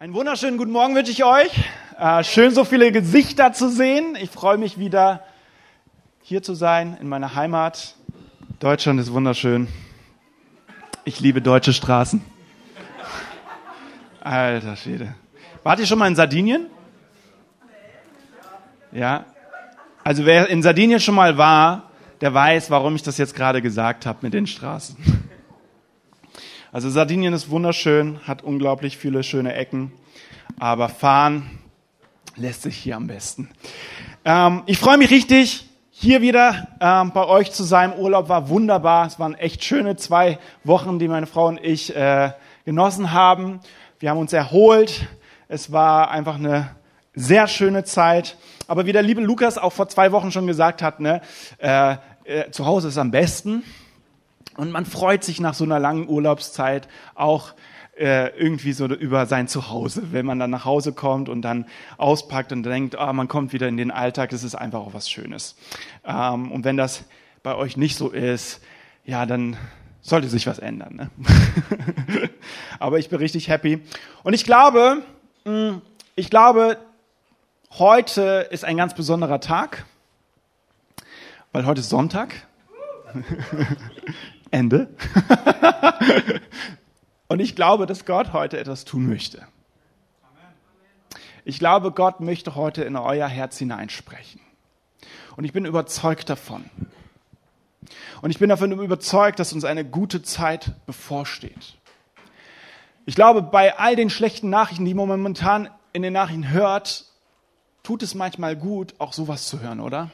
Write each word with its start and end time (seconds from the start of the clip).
Einen 0.00 0.14
wunderschönen 0.14 0.58
guten 0.58 0.70
Morgen 0.70 0.94
wünsche 0.94 1.10
ich 1.10 1.24
euch. 1.24 1.50
Äh, 1.98 2.22
schön, 2.22 2.52
so 2.52 2.64
viele 2.64 2.92
Gesichter 2.92 3.52
zu 3.52 3.68
sehen. 3.68 4.16
Ich 4.22 4.30
freue 4.30 4.56
mich 4.56 4.78
wieder 4.78 5.24
hier 6.22 6.40
zu 6.40 6.54
sein 6.54 6.96
in 7.00 7.08
meiner 7.08 7.34
Heimat. 7.34 7.96
Deutschland 8.60 9.00
ist 9.00 9.12
wunderschön. 9.12 9.66
Ich 11.04 11.18
liebe 11.18 11.42
deutsche 11.42 11.72
Straßen. 11.72 12.24
Alter 14.20 14.76
Schwede. 14.76 15.16
Wart 15.64 15.80
ihr 15.80 15.86
schon 15.86 15.98
mal 15.98 16.06
in 16.06 16.14
Sardinien? 16.14 16.66
Ja. 18.92 19.24
Also 20.04 20.24
wer 20.24 20.48
in 20.48 20.62
Sardinien 20.62 21.00
schon 21.00 21.16
mal 21.16 21.38
war, 21.38 21.90
der 22.20 22.32
weiß, 22.32 22.70
warum 22.70 22.94
ich 22.94 23.02
das 23.02 23.18
jetzt 23.18 23.34
gerade 23.34 23.60
gesagt 23.60 24.06
habe 24.06 24.20
mit 24.22 24.32
den 24.32 24.46
Straßen. 24.46 25.17
Also 26.70 26.90
Sardinien 26.90 27.32
ist 27.32 27.48
wunderschön, 27.48 28.20
hat 28.26 28.42
unglaublich 28.42 28.98
viele 28.98 29.22
schöne 29.22 29.54
Ecken, 29.54 29.90
aber 30.58 30.90
fahren 30.90 31.58
lässt 32.36 32.60
sich 32.60 32.76
hier 32.76 32.96
am 32.96 33.06
besten. 33.06 33.48
Ähm, 34.26 34.64
ich 34.66 34.76
freue 34.78 34.98
mich 34.98 35.10
richtig, 35.10 35.66
hier 35.90 36.20
wieder 36.20 36.68
ähm, 36.78 37.12
bei 37.12 37.24
euch 37.24 37.52
zu 37.52 37.64
sein. 37.64 37.98
Urlaub 37.98 38.28
war 38.28 38.50
wunderbar. 38.50 39.06
Es 39.06 39.18
waren 39.18 39.34
echt 39.34 39.64
schöne 39.64 39.96
zwei 39.96 40.38
Wochen, 40.62 40.98
die 40.98 41.08
meine 41.08 41.26
Frau 41.26 41.46
und 41.46 41.58
ich 41.64 41.96
äh, 41.96 42.32
genossen 42.66 43.12
haben. 43.12 43.60
Wir 43.98 44.10
haben 44.10 44.18
uns 44.18 44.34
erholt. 44.34 45.08
Es 45.48 45.72
war 45.72 46.10
einfach 46.10 46.34
eine 46.34 46.76
sehr 47.14 47.48
schöne 47.48 47.84
Zeit. 47.84 48.36
Aber 48.66 48.84
wie 48.84 48.92
der 48.92 49.02
liebe 49.02 49.22
Lukas 49.22 49.56
auch 49.56 49.72
vor 49.72 49.88
zwei 49.88 50.12
Wochen 50.12 50.30
schon 50.32 50.46
gesagt 50.46 50.82
hat, 50.82 51.00
ne, 51.00 51.22
äh, 51.56 51.96
äh, 52.24 52.50
zu 52.50 52.66
Hause 52.66 52.88
ist 52.88 52.98
am 52.98 53.10
besten. 53.10 53.64
Und 54.58 54.72
man 54.72 54.86
freut 54.86 55.22
sich 55.22 55.40
nach 55.40 55.54
so 55.54 55.62
einer 55.62 55.78
langen 55.78 56.08
Urlaubszeit 56.08 56.88
auch 57.14 57.54
äh, 57.96 58.36
irgendwie 58.36 58.72
so 58.72 58.86
über 58.86 59.26
sein 59.26 59.46
Zuhause, 59.46 60.10
wenn 60.10 60.26
man 60.26 60.40
dann 60.40 60.50
nach 60.50 60.64
Hause 60.64 60.92
kommt 60.92 61.28
und 61.28 61.42
dann 61.42 61.64
auspackt 61.96 62.50
und 62.50 62.64
denkt, 62.64 62.98
ah, 62.98 63.12
man 63.12 63.28
kommt 63.28 63.52
wieder 63.52 63.68
in 63.68 63.76
den 63.76 63.92
Alltag, 63.92 64.30
das 64.30 64.42
ist 64.42 64.56
einfach 64.56 64.80
auch 64.80 64.94
was 64.94 65.08
Schönes. 65.08 65.54
Ähm, 66.04 66.50
und 66.50 66.64
wenn 66.64 66.76
das 66.76 67.04
bei 67.44 67.54
euch 67.54 67.76
nicht 67.76 67.96
so 67.96 68.08
ist, 68.08 68.60
ja, 69.04 69.26
dann 69.26 69.56
sollte 70.00 70.28
sich 70.28 70.48
was 70.48 70.58
ändern. 70.58 70.96
Ne? 70.96 71.10
Aber 72.80 72.98
ich 72.98 73.10
bin 73.10 73.18
richtig 73.20 73.46
happy. 73.46 73.80
Und 74.24 74.32
ich 74.32 74.42
glaube, 74.42 75.04
mm, 75.44 75.76
ich 76.16 76.30
glaube, 76.30 76.78
heute 77.78 78.48
ist 78.50 78.64
ein 78.64 78.76
ganz 78.76 78.92
besonderer 78.94 79.38
Tag, 79.38 79.84
weil 81.52 81.64
heute 81.64 81.80
ist 81.80 81.90
Sonntag. 81.90 82.47
Ende. 84.50 84.88
Und 87.28 87.40
ich 87.40 87.54
glaube, 87.54 87.86
dass 87.86 88.06
Gott 88.06 88.32
heute 88.32 88.58
etwas 88.58 88.84
tun 88.84 89.06
möchte. 89.06 89.46
Ich 91.44 91.58
glaube, 91.58 91.92
Gott 91.92 92.20
möchte 92.20 92.54
heute 92.54 92.84
in 92.84 92.96
euer 92.96 93.28
Herz 93.28 93.58
hineinsprechen. 93.58 94.40
Und 95.36 95.44
ich 95.44 95.52
bin 95.52 95.64
überzeugt 95.64 96.28
davon. 96.28 96.64
Und 98.22 98.30
ich 98.30 98.38
bin 98.38 98.48
davon 98.48 98.72
überzeugt, 98.72 99.38
dass 99.38 99.52
uns 99.52 99.64
eine 99.64 99.84
gute 99.84 100.22
Zeit 100.22 100.72
bevorsteht. 100.86 101.76
Ich 103.06 103.14
glaube, 103.14 103.40
bei 103.42 103.78
all 103.78 103.96
den 103.96 104.10
schlechten 104.10 104.50
Nachrichten, 104.50 104.84
die 104.84 104.94
man 104.94 105.08
momentan 105.08 105.70
in 105.92 106.02
den 106.02 106.12
Nachrichten 106.12 106.50
hört, 106.50 107.06
tut 107.82 108.02
es 108.02 108.14
manchmal 108.14 108.56
gut, 108.56 108.94
auch 108.98 109.12
sowas 109.12 109.48
zu 109.48 109.60
hören, 109.60 109.80
oder? 109.80 110.10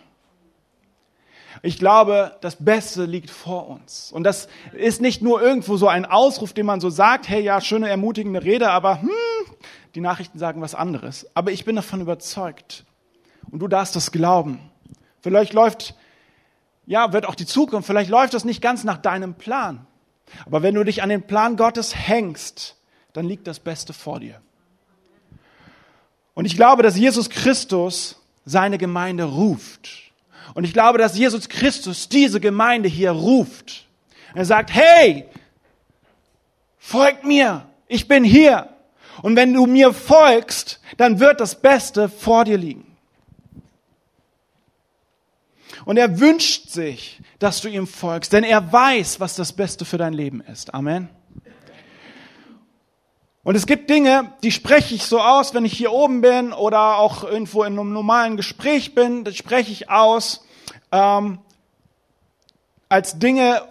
Ich 1.63 1.79
glaube, 1.79 2.37
das 2.41 2.57
Beste 2.57 3.05
liegt 3.05 3.31
vor 3.31 3.69
uns. 3.69 4.11
Und 4.13 4.25
das 4.25 4.49
ist 4.73 5.01
nicht 5.01 5.23
nur 5.23 5.43
irgendwo 5.43 5.77
so 5.77 5.89
ein 5.89 6.05
Ausruf, 6.05 6.53
den 6.53 6.67
man 6.67 6.81
so 6.81 6.91
sagt, 6.91 7.29
hey, 7.29 7.43
ja, 7.43 7.61
schöne, 7.61 7.89
ermutigende 7.89 8.43
Rede, 8.43 8.71
aber 8.71 9.01
hm, 9.03 9.11
die 9.95 10.01
Nachrichten 10.01 10.39
sagen 10.39 10.61
was 10.61 10.75
anderes. 10.75 11.27
Aber 11.35 11.53
ich 11.53 11.65
bin 11.65 11.77
davon 11.77 12.01
überzeugt. 12.01 12.85
Und 13.51 13.61
du 13.61 13.69
darfst 13.69 13.95
das 13.95 14.11
glauben. 14.11 14.59
Vielleicht 15.21 15.53
läuft, 15.53 15.95
ja, 16.87 17.13
wird 17.13 17.27
auch 17.27 17.35
die 17.35 17.47
Zukunft, 17.47 17.87
vielleicht 17.87 18.11
läuft 18.11 18.35
das 18.35 18.45
nicht 18.45 18.61
ganz 18.61 18.85
nach 18.85 18.99
deinem 18.99 19.35
Plan. 19.35 19.87
Aber 20.47 20.63
wenn 20.63 20.75
du 20.75 20.85
dich 20.85 21.03
an 21.03 21.09
den 21.09 21.23
Plan 21.23 21.57
Gottes 21.57 21.95
hängst, 21.95 22.77
dann 23.13 23.27
liegt 23.27 23.47
das 23.47 23.61
Beste 23.61 23.93
vor 23.93 24.21
dir. 24.21 24.41
Und 26.35 26.47
ich 26.47 26.57
glaube, 26.57 26.83
dass 26.83 26.97
Jesus 26.97 27.31
Christus 27.31 28.21
seine 28.45 28.77
Gemeinde 28.77 29.25
ruft. 29.25 30.04
Und 30.53 30.65
ich 30.65 30.73
glaube, 30.73 30.99
dass 30.99 31.17
Jesus 31.17 31.49
Christus 31.49 32.09
diese 32.09 32.41
Gemeinde 32.41 32.89
hier 32.89 33.13
ruft. 33.13 33.87
Er 34.35 34.45
sagt, 34.45 34.75
hey, 34.75 35.25
folgt 36.79 37.25
mir, 37.25 37.67
ich 37.89 38.07
bin 38.07 38.25
hier. 38.25 38.69
Und 39.23 39.37
wenn 39.37 39.55
du 39.55 39.67
mir 39.67 39.93
folgst, 39.95 40.81
dann 40.97 41.21
wird 41.21 41.41
das 41.41 41.61
Beste 41.61 42.09
vor 42.09 42.45
dir 42.45 42.59
liegen. 42.59 42.95
Und 45.85 45.97
er 45.97 46.21
wünscht 46.21 46.71
sich, 46.71 47.21
dass 47.39 47.61
du 47.61 47.69
ihm 47.69 47.87
folgst, 47.87 48.33
denn 48.33 48.45
er 48.45 48.73
weiß, 48.73 49.21
was 49.21 49.37
das 49.37 49.53
Beste 49.53 49.85
für 49.85 49.99
dein 49.99 50.15
Leben 50.15 50.41
ist. 50.41 50.73
Amen. 50.73 51.09
Und 53.45 53.57
es 53.57 53.67
gibt 53.67 53.91
Dinge, 53.91 54.33
die 54.43 54.51
spreche 54.51 54.95
ich 54.95 55.05
so 55.05 55.21
aus, 55.21 55.53
wenn 55.53 55.67
ich 55.67 55.75
hier 55.75 55.93
oben 55.93 56.23
bin 56.23 56.55
oder 56.55 56.97
auch 56.97 57.25
irgendwo 57.25 57.63
in 57.63 57.79
einem 57.79 57.93
normalen 57.93 58.39
Gespräch 58.39 58.95
bin, 58.95 59.23
das 59.23 59.37
spreche 59.37 59.71
ich 59.71 59.91
aus 59.91 60.43
ähm, 60.91 61.39
als 62.89 63.19
Dinge 63.19 63.63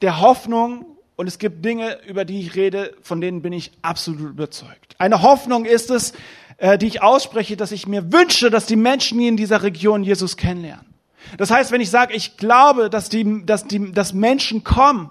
der 0.00 0.22
Hoffnung 0.22 0.86
und 1.16 1.26
es 1.26 1.38
gibt 1.38 1.62
Dinge, 1.62 1.98
über 2.06 2.24
die 2.24 2.40
ich 2.40 2.54
rede, 2.54 2.96
von 3.02 3.20
denen 3.20 3.42
bin 3.42 3.52
ich 3.52 3.72
absolut 3.82 4.30
überzeugt. 4.30 4.96
Eine 4.98 5.20
Hoffnung 5.20 5.66
ist 5.66 5.90
es, 5.90 6.14
äh, 6.56 6.78
die 6.78 6.86
ich 6.86 7.02
ausspreche, 7.02 7.58
dass 7.58 7.72
ich 7.72 7.86
mir 7.86 8.10
wünsche, 8.10 8.48
dass 8.48 8.64
die 8.64 8.76
Menschen 8.76 9.18
hier 9.18 9.28
in 9.28 9.36
dieser 9.36 9.62
Region 9.62 10.02
Jesus 10.02 10.38
kennenlernen. 10.38 10.94
Das 11.36 11.50
heißt, 11.50 11.72
wenn 11.72 11.80
ich 11.82 11.90
sage, 11.90 12.14
ich 12.14 12.38
glaube, 12.38 12.88
dass 12.88 13.10
die, 13.10 13.44
dass 13.44 13.66
die, 13.66 13.92
dass 13.92 14.14
Menschen 14.14 14.64
kommen, 14.64 15.10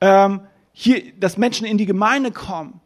ähm, 0.00 0.40
hier, 0.72 1.12
dass 1.16 1.36
Menschen 1.36 1.64
in 1.64 1.78
die 1.78 1.86
Gemeinde 1.86 2.32
kommen 2.32 2.80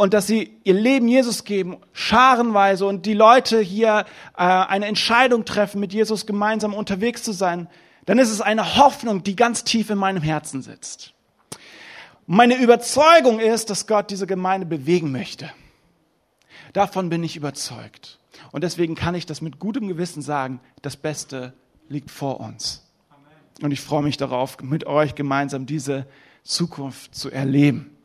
und 0.00 0.14
dass 0.14 0.26
sie 0.26 0.56
ihr 0.64 0.72
Leben 0.72 1.08
Jesus 1.08 1.44
geben, 1.44 1.76
scharenweise 1.92 2.86
und 2.86 3.04
die 3.04 3.12
Leute 3.12 3.60
hier 3.60 4.06
äh, 4.34 4.42
eine 4.42 4.86
Entscheidung 4.86 5.44
treffen, 5.44 5.78
mit 5.78 5.92
Jesus 5.92 6.24
gemeinsam 6.24 6.72
unterwegs 6.72 7.22
zu 7.22 7.32
sein, 7.32 7.68
dann 8.06 8.18
ist 8.18 8.30
es 8.30 8.40
eine 8.40 8.76
Hoffnung, 8.76 9.22
die 9.22 9.36
ganz 9.36 9.62
tief 9.62 9.90
in 9.90 9.98
meinem 9.98 10.22
Herzen 10.22 10.62
sitzt. 10.62 11.12
Meine 12.26 12.56
Überzeugung 12.56 13.40
ist, 13.40 13.68
dass 13.68 13.86
Gott 13.86 14.10
diese 14.10 14.26
Gemeinde 14.26 14.66
bewegen 14.66 15.12
möchte. 15.12 15.50
Davon 16.72 17.10
bin 17.10 17.22
ich 17.22 17.36
überzeugt. 17.36 18.18
Und 18.52 18.64
deswegen 18.64 18.94
kann 18.94 19.14
ich 19.14 19.26
das 19.26 19.42
mit 19.42 19.58
gutem 19.58 19.86
Gewissen 19.86 20.22
sagen, 20.22 20.60
das 20.80 20.96
Beste 20.96 21.52
liegt 21.90 22.10
vor 22.10 22.40
uns. 22.40 22.90
Und 23.60 23.70
ich 23.70 23.82
freue 23.82 24.02
mich 24.02 24.16
darauf, 24.16 24.62
mit 24.62 24.86
euch 24.86 25.14
gemeinsam 25.14 25.66
diese 25.66 26.06
Zukunft 26.42 27.14
zu 27.14 27.30
erleben. 27.30 27.98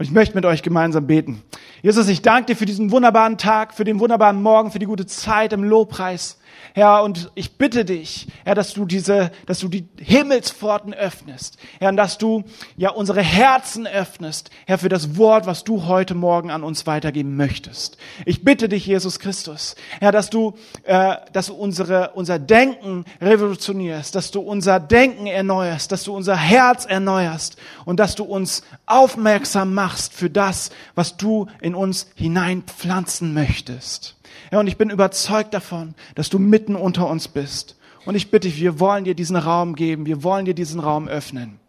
Und 0.00 0.06
ich 0.06 0.12
möchte 0.12 0.34
mit 0.34 0.46
euch 0.46 0.62
gemeinsam 0.62 1.06
beten. 1.06 1.42
Jesus, 1.82 2.08
ich 2.08 2.22
danke 2.22 2.46
dir 2.46 2.56
für 2.56 2.64
diesen 2.64 2.90
wunderbaren 2.90 3.36
Tag, 3.36 3.74
für 3.74 3.84
den 3.84 4.00
wunderbaren 4.00 4.42
Morgen, 4.42 4.70
für 4.70 4.78
die 4.78 4.86
gute 4.86 5.04
Zeit 5.04 5.52
im 5.52 5.62
Lobpreis. 5.62 6.38
Herr, 6.74 7.02
und 7.02 7.30
ich 7.34 7.56
bitte 7.56 7.84
dich, 7.84 8.28
Herr, 8.44 8.54
dass 8.54 8.74
du 8.74 8.84
diese, 8.84 9.32
dass 9.46 9.58
du 9.58 9.68
die 9.68 9.88
Himmelspforten 9.98 10.94
öffnest. 10.94 11.58
Herr, 11.78 11.88
und 11.88 11.96
dass 11.96 12.18
du, 12.18 12.44
ja, 12.76 12.90
unsere 12.90 13.22
Herzen 13.22 13.86
öffnest. 13.86 14.50
Herr, 14.66 14.78
für 14.78 14.88
das 14.88 15.16
Wort, 15.16 15.46
was 15.46 15.64
du 15.64 15.86
heute 15.86 16.14
Morgen 16.14 16.50
an 16.50 16.62
uns 16.62 16.86
weitergeben 16.86 17.36
möchtest. 17.36 17.96
Ich 18.24 18.44
bitte 18.44 18.68
dich, 18.68 18.86
Jesus 18.86 19.18
Christus, 19.18 19.74
Herr, 19.98 20.12
dass 20.12 20.30
du, 20.30 20.54
äh, 20.84 21.16
dass 21.32 21.46
du 21.46 21.54
unsere, 21.54 22.10
unser 22.14 22.38
Denken 22.38 23.04
revolutionierst, 23.20 24.14
dass 24.14 24.30
du 24.30 24.40
unser 24.40 24.78
Denken 24.78 25.26
erneuerst, 25.26 25.90
dass 25.90 26.04
du 26.04 26.14
unser 26.14 26.36
Herz 26.36 26.84
erneuerst 26.84 27.56
und 27.84 27.98
dass 27.98 28.14
du 28.14 28.24
uns 28.24 28.62
aufmerksam 28.86 29.74
machst 29.74 30.12
für 30.12 30.30
das, 30.30 30.70
was 30.94 31.16
du 31.16 31.46
in 31.60 31.74
uns 31.74 32.06
hineinpflanzen 32.14 33.34
möchtest. 33.34 34.14
Ja, 34.50 34.60
und 34.60 34.66
ich 34.66 34.76
bin 34.76 34.90
überzeugt 34.90 35.54
davon, 35.54 35.94
dass 36.14 36.30
du 36.30 36.38
mitten 36.38 36.76
unter 36.76 37.08
uns 37.08 37.28
bist. 37.28 37.76
Und 38.06 38.14
ich 38.14 38.30
bitte 38.30 38.48
dich, 38.48 38.60
wir 38.60 38.80
wollen 38.80 39.04
dir 39.04 39.14
diesen 39.14 39.36
Raum 39.36 39.74
geben, 39.74 40.06
wir 40.06 40.22
wollen 40.22 40.44
dir 40.44 40.54
diesen 40.54 40.80
Raum 40.80 41.08
öffnen. 41.08 41.60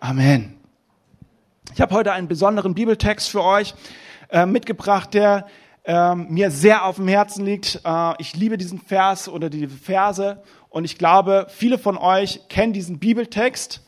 Amen. 0.00 0.54
Ich 1.74 1.80
habe 1.80 1.94
heute 1.94 2.12
einen 2.12 2.28
besonderen 2.28 2.74
Bibeltext 2.74 3.28
für 3.28 3.42
euch 3.42 3.74
äh, 4.30 4.46
mitgebracht, 4.46 5.14
der 5.14 5.46
äh, 5.84 6.14
mir 6.14 6.50
sehr 6.50 6.84
auf 6.84 6.96
dem 6.96 7.08
Herzen 7.08 7.44
liegt. 7.44 7.80
Äh, 7.84 8.14
ich 8.18 8.34
liebe 8.36 8.58
diesen 8.58 8.78
Vers 8.78 9.28
oder 9.28 9.50
die 9.50 9.66
Verse 9.66 10.42
und 10.70 10.84
ich 10.84 10.98
glaube, 10.98 11.46
viele 11.48 11.78
von 11.78 11.96
euch 11.96 12.48
kennen 12.48 12.72
diesen 12.72 12.98
Bibeltext. 12.98 13.82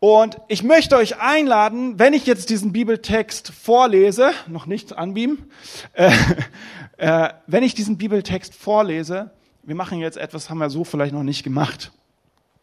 Und 0.00 0.38
ich 0.46 0.62
möchte 0.62 0.96
euch 0.96 1.18
einladen, 1.18 1.98
wenn 1.98 2.12
ich 2.12 2.24
jetzt 2.24 2.50
diesen 2.50 2.72
Bibeltext 2.72 3.50
vorlese, 3.50 4.30
noch 4.46 4.66
nicht 4.66 4.96
anbeamen, 4.96 5.50
äh, 5.94 6.12
äh, 6.98 7.30
wenn 7.48 7.64
ich 7.64 7.74
diesen 7.74 7.98
Bibeltext 7.98 8.54
vorlese, 8.54 9.32
wir 9.64 9.74
machen 9.74 9.98
jetzt 9.98 10.16
etwas, 10.16 10.50
haben 10.50 10.58
wir 10.58 10.70
so 10.70 10.84
vielleicht 10.84 11.12
noch 11.12 11.24
nicht 11.24 11.42
gemacht, 11.42 11.90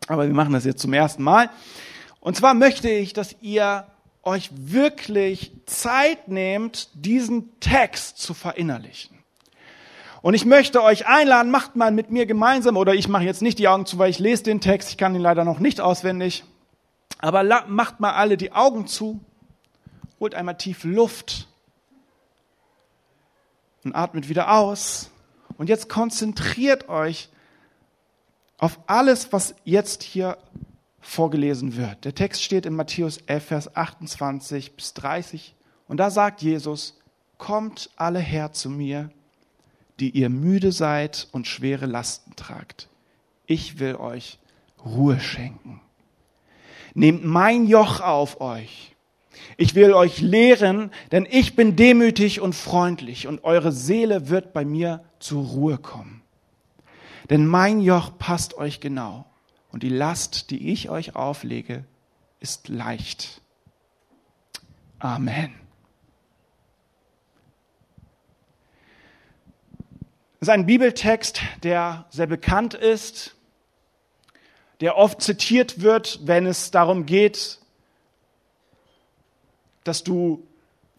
aber 0.08 0.28
wir 0.28 0.34
machen 0.34 0.54
das 0.54 0.64
jetzt 0.64 0.82
zum 0.82 0.94
ersten 0.94 1.24
Mal. 1.24 1.50
Und 2.22 2.38
zwar 2.38 2.54
möchte 2.54 2.90
ich, 2.90 3.12
dass 3.12 3.36
ihr 3.42 3.86
euch 4.24 4.50
wirklich 4.56 5.52
Zeit 5.66 6.30
nehmt, 6.30 6.90
diesen 6.94 7.60
Text 7.60 8.18
zu 8.18 8.34
verinnerlichen. 8.34 9.20
Und 10.22 10.34
ich 10.34 10.46
möchte 10.46 10.82
euch 10.82 11.06
einladen, 11.06 11.52
macht 11.52 11.76
mal 11.76 11.92
mit 11.92 12.10
mir 12.10 12.26
gemeinsam, 12.26 12.78
oder 12.78 12.96
ich 12.96 13.10
mache 13.10 13.26
jetzt 13.26 13.44
nicht 13.44 13.60
die 13.60 13.68
Augen 13.68 13.86
zu, 13.86 14.00
weil 14.00 14.10
ich 14.10 14.20
lese 14.20 14.44
den 14.44 14.62
Text, 14.62 14.90
ich 14.90 14.98
kann 14.98 15.14
ihn 15.14 15.22
leider 15.22 15.44
noch 15.44 15.60
nicht 15.60 15.82
auswendig, 15.82 16.46
aber 17.20 17.66
macht 17.68 18.00
mal 18.00 18.14
alle 18.14 18.38
die 18.38 18.52
Augen 18.52 18.88
zu, 18.88 19.20
holt 20.20 20.36
einmal 20.36 20.58
tief 20.58 20.84
Luft 20.84 21.48
und 23.84 23.96
atmet 23.96 24.30
wieder 24.30 24.52
aus. 24.52 25.10
Und 25.58 25.70
jetzt 25.70 25.90
konzentriert 25.90 26.90
euch 26.90 27.30
auf 28.58 28.80
alles, 28.88 29.32
was 29.32 29.56
jetzt 29.64 30.04
hier 30.04 30.38
vorgelesen 31.00 31.78
wird. 31.78 32.04
Der 32.04 32.16
Text 32.16 32.44
steht 32.44 32.66
in 32.66 32.76
Matthäus 32.76 33.18
11, 33.18 33.46
Vers 33.46 33.76
28 33.76 34.76
bis 34.76 34.94
30. 34.96 35.56
Und 35.88 35.98
da 35.98 36.10
sagt 36.10 36.42
Jesus, 36.42 37.00
kommt 37.38 37.90
alle 37.96 38.20
her 38.20 38.52
zu 38.54 38.70
mir, 38.70 39.12
die 40.00 40.10
ihr 40.10 40.30
müde 40.30 40.72
seid 40.72 41.28
und 41.32 41.48
schwere 41.48 41.86
Lasten 41.86 42.36
tragt. 42.36 42.90
Ich 43.46 43.80
will 43.80 43.96
euch 43.96 44.40
Ruhe 44.84 45.20
schenken. 45.20 45.82
Nehmt 46.96 47.26
mein 47.26 47.68
Joch 47.68 48.00
auf 48.00 48.42
euch. 48.42 48.96
Ich 49.58 49.76
will 49.76 49.94
euch 49.94 50.22
lehren, 50.22 50.92
denn 51.12 51.28
ich 51.30 51.56
bin 51.56 51.76
demütig 51.76 52.40
und 52.42 52.56
freundlich 52.56 53.28
und 53.28 53.44
eure 53.44 53.72
Seele 53.72 54.30
wird 54.30 54.54
bei 54.54 54.66
mir 54.66 55.04
zur 55.20 55.44
Ruhe 55.44 55.78
kommen. 55.78 56.24
Denn 57.30 57.46
mein 57.46 57.82
Joch 57.82 58.18
passt 58.18 58.58
euch 58.58 58.80
genau 58.80 59.26
und 59.72 59.84
die 59.84 59.90
Last, 59.90 60.52
die 60.52 60.72
ich 60.72 60.90
euch 60.90 61.16
auflege, 61.16 61.84
ist 62.40 62.70
leicht. 62.70 63.42
Amen. 65.00 65.54
Das 70.40 70.50
ist 70.50 70.54
ein 70.54 70.66
Bibeltext, 70.66 71.42
der 71.64 72.06
sehr 72.10 72.28
bekannt 72.28 72.74
ist, 72.74 73.36
der 74.82 74.98
oft 74.98 75.22
zitiert 75.22 75.82
wird, 75.82 76.20
wenn 76.24 76.46
es 76.46 76.72
darum 76.72 77.06
geht, 77.06 77.60
dass 79.84 80.04
du 80.04 80.46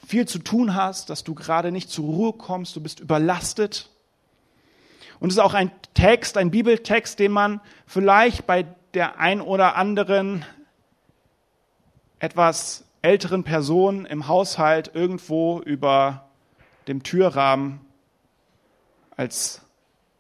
viel 0.07 0.27
zu 0.27 0.39
tun 0.39 0.75
hast, 0.75 1.11
dass 1.11 1.25
du 1.25 1.35
gerade 1.35 1.73
nicht 1.73 1.91
zur 1.91 2.07
Ruhe 2.07 2.33
kommst, 2.33 2.77
du 2.77 2.81
bist 2.81 3.01
überlastet. 3.01 3.91
Und 5.19 5.31
es 5.31 5.37
ist 5.37 5.43
auch 5.43 5.55
ein 5.55 5.71
Text, 5.95 6.37
ein 6.37 6.51
Bibeltext, 6.51 7.19
den 7.19 7.33
man 7.33 7.61
vielleicht 7.87 8.47
bei 8.47 8.67
der 8.95 9.19
ein 9.19 9.41
oder 9.41 9.77
anderen 9.77 10.45
etwas 12.19 12.85
älteren 13.03 13.45
Person 13.45 14.07
im 14.07 14.29
Haushalt 14.29 14.91
irgendwo 14.95 15.61
über 15.61 16.29
dem 16.89 17.03
Türrahmen 17.03 17.81
als 19.17 19.63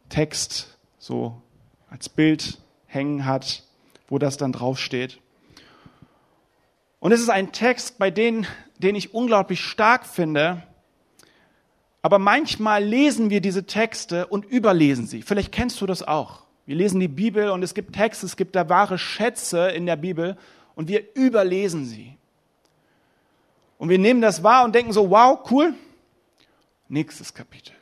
Text, 0.09 0.77
so 0.99 1.41
als 1.89 2.09
Bild 2.09 2.59
hängen 2.87 3.27
hat, 3.27 3.63
wo 4.09 4.19
das 4.19 4.37
dann 4.37 4.53
draufsteht. 4.53 5.19
Und 7.01 7.13
es 7.13 7.21
ist 7.21 7.31
ein 7.31 7.53
Text, 7.53 7.99
bei 7.99 8.11
dem, 8.11 8.47
den 8.79 8.95
ich 8.95 9.15
unglaublich 9.15 9.61
stark 9.61 10.07
finde, 10.07 10.63
aber 12.03 12.19
manchmal 12.19 12.85
lesen 12.85 13.31
wir 13.31 13.41
diese 13.41 13.67
Texte 13.67 14.27
und 14.29 14.45
überlesen 14.45 15.07
sie. 15.07 15.23
Vielleicht 15.23 15.51
kennst 15.51 15.81
du 15.81 15.87
das 15.87 16.07
auch. 16.07 16.45
Wir 16.65 16.77
lesen 16.77 17.01
die 17.01 17.09
Bibel 17.09 17.51
und 17.51 17.63
es 17.63 17.75
gibt 17.75 17.95
Texte, 17.95 18.27
es 18.27 18.37
gibt 18.37 18.55
da 18.55 18.69
wahre 18.69 18.99
Schätze 18.99 19.69
in 19.69 19.87
der 19.87 19.97
Bibel 19.97 20.37
und 20.75 20.89
wir 20.89 21.15
überlesen 21.15 21.85
sie. 21.85 22.17
Und 23.79 23.89
wir 23.89 23.99
nehmen 23.99 24.21
das 24.21 24.43
wahr 24.43 24.65
und 24.65 24.75
denken 24.75 24.93
so, 24.93 25.11
wow, 25.11 25.39
cool. 25.51 25.75
Nächstes 26.89 27.35
Kapitel. 27.35 27.75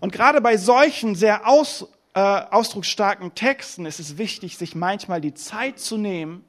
Und 0.00 0.12
gerade 0.12 0.40
bei 0.40 0.56
solchen 0.56 1.14
sehr 1.14 1.46
aus, 1.48 1.88
äh, 2.14 2.20
ausdrucksstarken 2.20 3.34
Texten 3.34 3.86
ist 3.86 3.98
es 3.98 4.18
wichtig, 4.18 4.56
sich 4.56 4.74
manchmal 4.74 5.20
die 5.20 5.34
Zeit 5.34 5.80
zu 5.80 5.96
nehmen, 5.96 6.44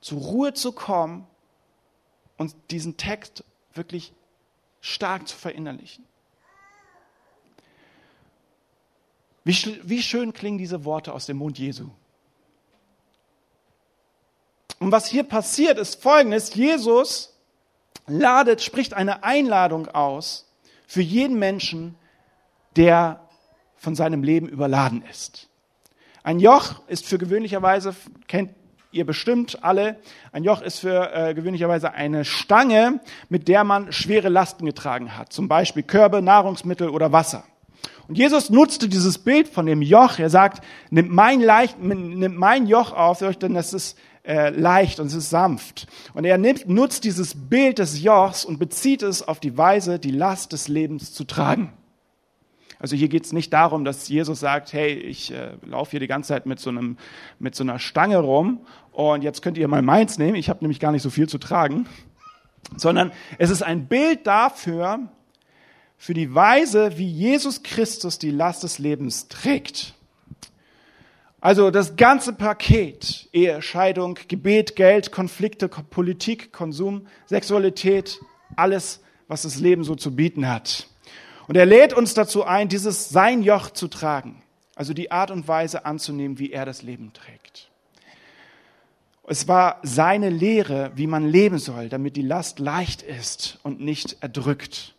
zur 0.00 0.20
Ruhe 0.20 0.52
zu 0.52 0.72
kommen 0.72 1.26
und 2.36 2.54
diesen 2.70 2.96
Text 2.96 3.44
wirklich 3.72 4.12
stark 4.80 5.26
zu 5.26 5.36
verinnerlichen. 5.36 6.04
Wie, 9.44 9.80
wie 9.82 10.02
schön 10.02 10.32
klingen 10.32 10.58
diese 10.58 10.84
Worte 10.84 11.12
aus 11.12 11.26
dem 11.26 11.38
Mund 11.38 11.58
Jesu. 11.58 11.90
Und 14.78 14.92
was 14.92 15.06
hier 15.06 15.22
passiert, 15.22 15.78
ist 15.78 16.02
folgendes. 16.02 16.54
Jesus 16.54 17.34
ladet, 18.06 18.62
spricht 18.62 18.92
eine 18.92 19.24
Einladung 19.24 19.88
aus 19.88 20.46
für 20.86 21.00
jeden 21.00 21.38
Menschen, 21.38 21.96
der 22.76 23.23
von 23.84 23.94
seinem 23.94 24.24
Leben 24.24 24.48
überladen 24.48 25.04
ist. 25.08 25.48
Ein 26.24 26.40
Joch 26.40 26.80
ist 26.88 27.06
für 27.06 27.18
gewöhnlicherweise, 27.18 27.94
kennt 28.26 28.50
ihr 28.90 29.04
bestimmt 29.04 29.62
alle. 29.62 29.96
Ein 30.32 30.42
Joch 30.42 30.62
ist 30.62 30.78
für 30.78 31.12
äh, 31.14 31.34
gewöhnlicherweise 31.34 31.92
eine 31.92 32.24
Stange, 32.24 33.00
mit 33.28 33.46
der 33.46 33.62
man 33.62 33.92
schwere 33.92 34.28
Lasten 34.30 34.64
getragen 34.66 35.16
hat, 35.16 35.32
zum 35.32 35.48
Beispiel 35.48 35.82
Körbe, 35.82 36.22
Nahrungsmittel 36.22 36.88
oder 36.88 37.12
Wasser. 37.12 37.44
Und 38.08 38.18
Jesus 38.18 38.50
nutzte 38.50 38.88
dieses 38.88 39.18
Bild 39.18 39.48
von 39.48 39.66
dem 39.66 39.82
Joch. 39.82 40.18
Er 40.18 40.30
sagt, 40.30 40.62
nimmt 40.90 41.10
mein, 41.10 41.40
leicht, 41.40 41.78
nimmt 41.80 42.36
mein 42.36 42.66
Joch 42.66 42.92
auf 42.92 43.22
euch, 43.22 43.38
denn 43.38 43.54
das 43.54 43.72
ist 43.72 43.98
äh, 44.26 44.50
leicht 44.50 45.00
und 45.00 45.06
es 45.06 45.14
ist 45.14 45.30
sanft. 45.30 45.86
Und 46.12 46.24
er 46.24 46.38
nimmt, 46.38 46.68
nutzt 46.68 47.04
dieses 47.04 47.34
Bild 47.34 47.78
des 47.78 48.02
Jochs 48.02 48.44
und 48.44 48.58
bezieht 48.58 49.02
es 49.02 49.26
auf 49.26 49.40
die 49.40 49.56
Weise, 49.56 49.98
die 49.98 50.10
Last 50.10 50.52
des 50.52 50.68
Lebens 50.68 51.12
zu 51.12 51.24
tragen. 51.24 51.72
Also 52.84 52.96
hier 52.96 53.08
geht 53.08 53.24
es 53.24 53.32
nicht 53.32 53.50
darum, 53.50 53.86
dass 53.86 54.08
Jesus 54.08 54.40
sagt, 54.40 54.74
hey, 54.74 54.92
ich 54.92 55.32
äh, 55.32 55.52
laufe 55.64 55.92
hier 55.92 56.00
die 56.00 56.06
ganze 56.06 56.28
Zeit 56.28 56.44
mit 56.44 56.60
so, 56.60 56.68
einem, 56.68 56.98
mit 57.38 57.54
so 57.54 57.64
einer 57.64 57.78
Stange 57.78 58.18
rum 58.18 58.60
und 58.92 59.24
jetzt 59.24 59.40
könnt 59.40 59.56
ihr 59.56 59.66
mal 59.68 59.80
meins 59.80 60.18
nehmen, 60.18 60.34
ich 60.34 60.50
habe 60.50 60.58
nämlich 60.62 60.80
gar 60.80 60.92
nicht 60.92 61.00
so 61.00 61.08
viel 61.08 61.26
zu 61.26 61.38
tragen, 61.38 61.86
sondern 62.76 63.10
es 63.38 63.48
ist 63.48 63.62
ein 63.62 63.86
Bild 63.86 64.26
dafür, 64.26 64.98
für 65.96 66.12
die 66.12 66.34
Weise, 66.34 66.98
wie 66.98 67.08
Jesus 67.08 67.62
Christus 67.62 68.18
die 68.18 68.30
Last 68.30 68.64
des 68.64 68.78
Lebens 68.78 69.28
trägt. 69.28 69.94
Also 71.40 71.70
das 71.70 71.96
ganze 71.96 72.34
Paket, 72.34 73.30
Ehe, 73.32 73.62
Scheidung, 73.62 74.18
Gebet, 74.28 74.76
Geld, 74.76 75.10
Konflikte, 75.10 75.68
Politik, 75.68 76.52
Konsum, 76.52 77.06
Sexualität, 77.24 78.20
alles, 78.56 79.00
was 79.26 79.40
das 79.40 79.58
Leben 79.58 79.84
so 79.84 79.94
zu 79.94 80.14
bieten 80.14 80.46
hat. 80.46 80.88
Und 81.46 81.56
er 81.56 81.66
lädt 81.66 81.92
uns 81.92 82.14
dazu 82.14 82.44
ein, 82.44 82.68
dieses 82.68 83.10
sein 83.10 83.42
Joch 83.42 83.70
zu 83.70 83.88
tragen, 83.88 84.42
also 84.74 84.94
die 84.94 85.10
Art 85.10 85.30
und 85.30 85.46
Weise 85.46 85.84
anzunehmen, 85.84 86.38
wie 86.38 86.52
er 86.52 86.64
das 86.64 86.82
Leben 86.82 87.12
trägt. 87.12 87.70
Es 89.26 89.48
war 89.48 89.80
seine 89.82 90.28
Lehre, 90.28 90.92
wie 90.96 91.06
man 91.06 91.26
leben 91.26 91.58
soll, 91.58 91.88
damit 91.88 92.16
die 92.16 92.22
Last 92.22 92.58
leicht 92.58 93.02
ist 93.02 93.58
und 93.62 93.80
nicht 93.80 94.18
erdrückt. 94.20 94.94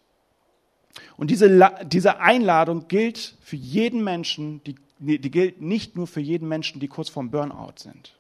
Und 1.18 1.30
diese, 1.30 1.72
diese 1.86 2.20
Einladung 2.20 2.88
gilt 2.88 3.36
für 3.42 3.56
jeden 3.56 4.04
Menschen, 4.04 4.62
die, 4.64 4.76
die 5.00 5.32
gilt 5.32 5.62
nicht 5.62 5.96
nur 5.96 6.08
für 6.08 6.22
jeden 6.22 6.48
Menschen, 6.48 6.80
die 6.80 6.88
kurz 6.88 7.10
vorm 7.10 7.30
Burnout 7.30 7.74
sind. 7.78 8.16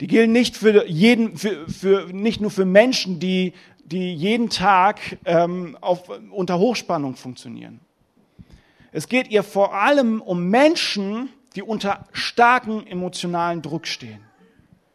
Die 0.00 0.06
gilt 0.06 0.30
nicht 0.30 0.56
für 0.56 0.86
jeden, 0.86 1.36
für, 1.36 1.68
für, 1.68 2.06
nicht 2.12 2.40
nur 2.40 2.52
für 2.52 2.64
Menschen, 2.64 3.18
die, 3.18 3.52
die 3.88 4.14
jeden 4.14 4.50
Tag 4.50 5.18
ähm, 5.24 5.76
auf, 5.80 6.10
unter 6.30 6.58
Hochspannung 6.58 7.16
funktionieren. 7.16 7.80
Es 8.92 9.08
geht 9.08 9.28
ihr 9.28 9.42
vor 9.42 9.74
allem 9.74 10.20
um 10.20 10.48
Menschen, 10.48 11.28
die 11.56 11.62
unter 11.62 12.06
starken 12.12 12.86
emotionalen 12.86 13.62
Druck 13.62 13.86
stehen 13.86 14.28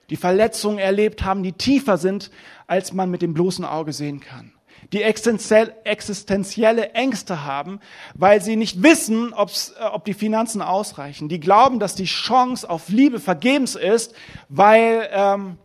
die 0.10 0.18
Verletzungen 0.18 0.78
erlebt 0.78 1.24
haben, 1.24 1.42
die 1.42 1.54
tiefer 1.54 1.98
sind, 1.98 2.30
als 2.68 2.94
man 2.94 3.10
mit 3.10 3.24
dem 3.24 3.34
bloßen 3.34 3.66
Auge 3.66 3.94
sehen 3.94 4.20
kann. 4.20 4.54
Die 4.92 5.02
existenzielle 5.02 6.92
Ängste 6.92 7.46
haben, 7.46 7.80
weil 8.14 8.40
sie 8.42 8.56
nicht 8.56 8.84
wissen, 8.84 9.32
äh, 9.32 9.86
ob 9.86 10.06
die 10.06 10.14
Finanzen 10.14 10.62
ausreichen. 10.62 11.30
Die 11.30 11.40
glauben, 11.40 11.80
dass 11.80 11.96
die 11.96 12.04
Chance 12.06 12.70
auf 12.70 12.90
Liebe 12.90 13.20
vergebens 13.20 13.76
ist, 13.76 14.14
weil 14.50 15.10
ähm, 15.12 15.58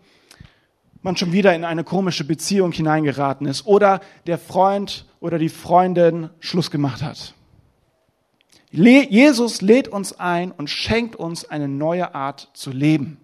man 1.02 1.16
schon 1.16 1.32
wieder 1.32 1.54
in 1.54 1.64
eine 1.64 1.84
komische 1.84 2.24
Beziehung 2.24 2.72
hineingeraten 2.72 3.46
ist 3.46 3.66
oder 3.66 4.00
der 4.26 4.38
Freund 4.38 5.06
oder 5.20 5.38
die 5.38 5.48
Freundin 5.48 6.30
Schluss 6.40 6.70
gemacht 6.70 7.02
hat. 7.02 7.34
Jesus 8.70 9.62
lädt 9.62 9.88
uns 9.88 10.18
ein 10.18 10.52
und 10.52 10.68
schenkt 10.68 11.16
uns 11.16 11.48
eine 11.48 11.68
neue 11.68 12.14
Art 12.14 12.50
zu 12.52 12.70
leben. 12.70 13.18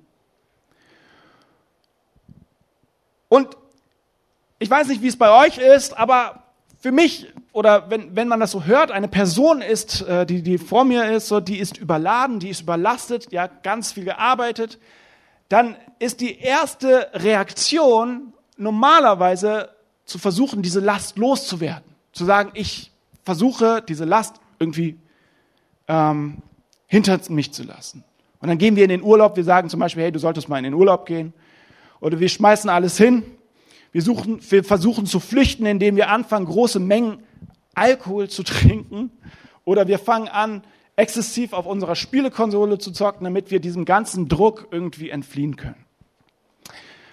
Und 3.28 3.48
ich 4.58 4.70
weiß 4.70 4.88
nicht, 4.88 5.02
wie 5.02 5.08
es 5.08 5.18
bei 5.18 5.46
euch 5.46 5.58
ist, 5.58 5.98
aber 5.98 6.44
für 6.78 6.92
mich 6.92 7.32
oder 7.52 7.88
wenn, 7.88 8.16
wenn 8.16 8.28
man 8.28 8.40
das 8.40 8.50
so 8.50 8.64
hört, 8.64 8.90
eine 8.90 9.08
Person 9.08 9.62
ist, 9.62 10.02
äh, 10.02 10.26
die, 10.26 10.42
die 10.42 10.58
vor 10.58 10.84
mir 10.84 11.10
ist, 11.12 11.28
so, 11.28 11.40
die 11.40 11.58
ist 11.58 11.76
überladen, 11.78 12.40
die 12.40 12.50
ist 12.50 12.62
überlastet, 12.62 13.30
die 13.32 13.38
hat 13.38 13.62
ganz 13.62 13.92
viel 13.92 14.04
gearbeitet, 14.04 14.78
dann 15.48 15.76
ist 15.98 16.20
die 16.20 16.38
erste 16.38 17.08
Reaktion 17.14 18.32
normalerweise 18.56 19.70
zu 20.04 20.18
versuchen, 20.18 20.62
diese 20.62 20.80
Last 20.80 21.16
loszuwerden. 21.16 21.94
Zu 22.12 22.24
sagen, 22.24 22.50
ich 22.54 22.92
versuche, 23.24 23.82
diese 23.86 24.04
Last 24.04 24.36
irgendwie 24.58 24.98
ähm, 25.88 26.42
hinter 26.86 27.18
mich 27.28 27.52
zu 27.52 27.62
lassen. 27.62 28.04
Und 28.40 28.48
dann 28.48 28.58
gehen 28.58 28.76
wir 28.76 28.84
in 28.84 28.90
den 28.90 29.02
Urlaub, 29.02 29.36
wir 29.36 29.44
sagen 29.44 29.68
zum 29.68 29.80
Beispiel, 29.80 30.04
hey, 30.04 30.12
du 30.12 30.18
solltest 30.18 30.48
mal 30.48 30.58
in 30.58 30.64
den 30.64 30.74
Urlaub 30.74 31.06
gehen. 31.06 31.32
Oder 32.00 32.20
wir 32.20 32.28
schmeißen 32.28 32.68
alles 32.68 32.98
hin. 32.98 33.22
Wir, 33.92 34.02
suchen, 34.02 34.40
wir 34.50 34.64
versuchen 34.64 35.06
zu 35.06 35.20
flüchten, 35.20 35.66
indem 35.66 35.96
wir 35.96 36.10
anfangen, 36.10 36.46
große 36.46 36.80
Mengen 36.80 37.22
Alkohol 37.74 38.28
zu 38.28 38.42
trinken. 38.42 39.10
Oder 39.64 39.88
wir 39.88 39.98
fangen 39.98 40.28
an, 40.28 40.62
exzessiv 40.96 41.52
auf 41.52 41.66
unserer 41.66 41.96
Spielekonsole 41.96 42.78
zu 42.78 42.92
zocken, 42.92 43.24
damit 43.24 43.50
wir 43.50 43.60
diesem 43.60 43.84
ganzen 43.84 44.28
Druck 44.28 44.68
irgendwie 44.70 45.10
entfliehen 45.10 45.56
können. 45.56 45.84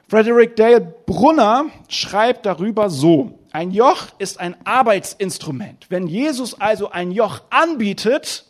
Frederick 0.08 0.56
Dale 0.58 0.82
Brunner 0.82 1.68
schreibt 1.88 2.46
darüber 2.46 2.90
so, 2.90 3.40
ein 3.54 3.72
Joch 3.72 4.08
ist 4.18 4.40
ein 4.40 4.56
Arbeitsinstrument. 4.66 5.86
Wenn 5.90 6.08
Jesus 6.08 6.60
also 6.60 6.92
ein 6.92 7.12
Joch 7.12 7.42
anbietet, 7.50 8.46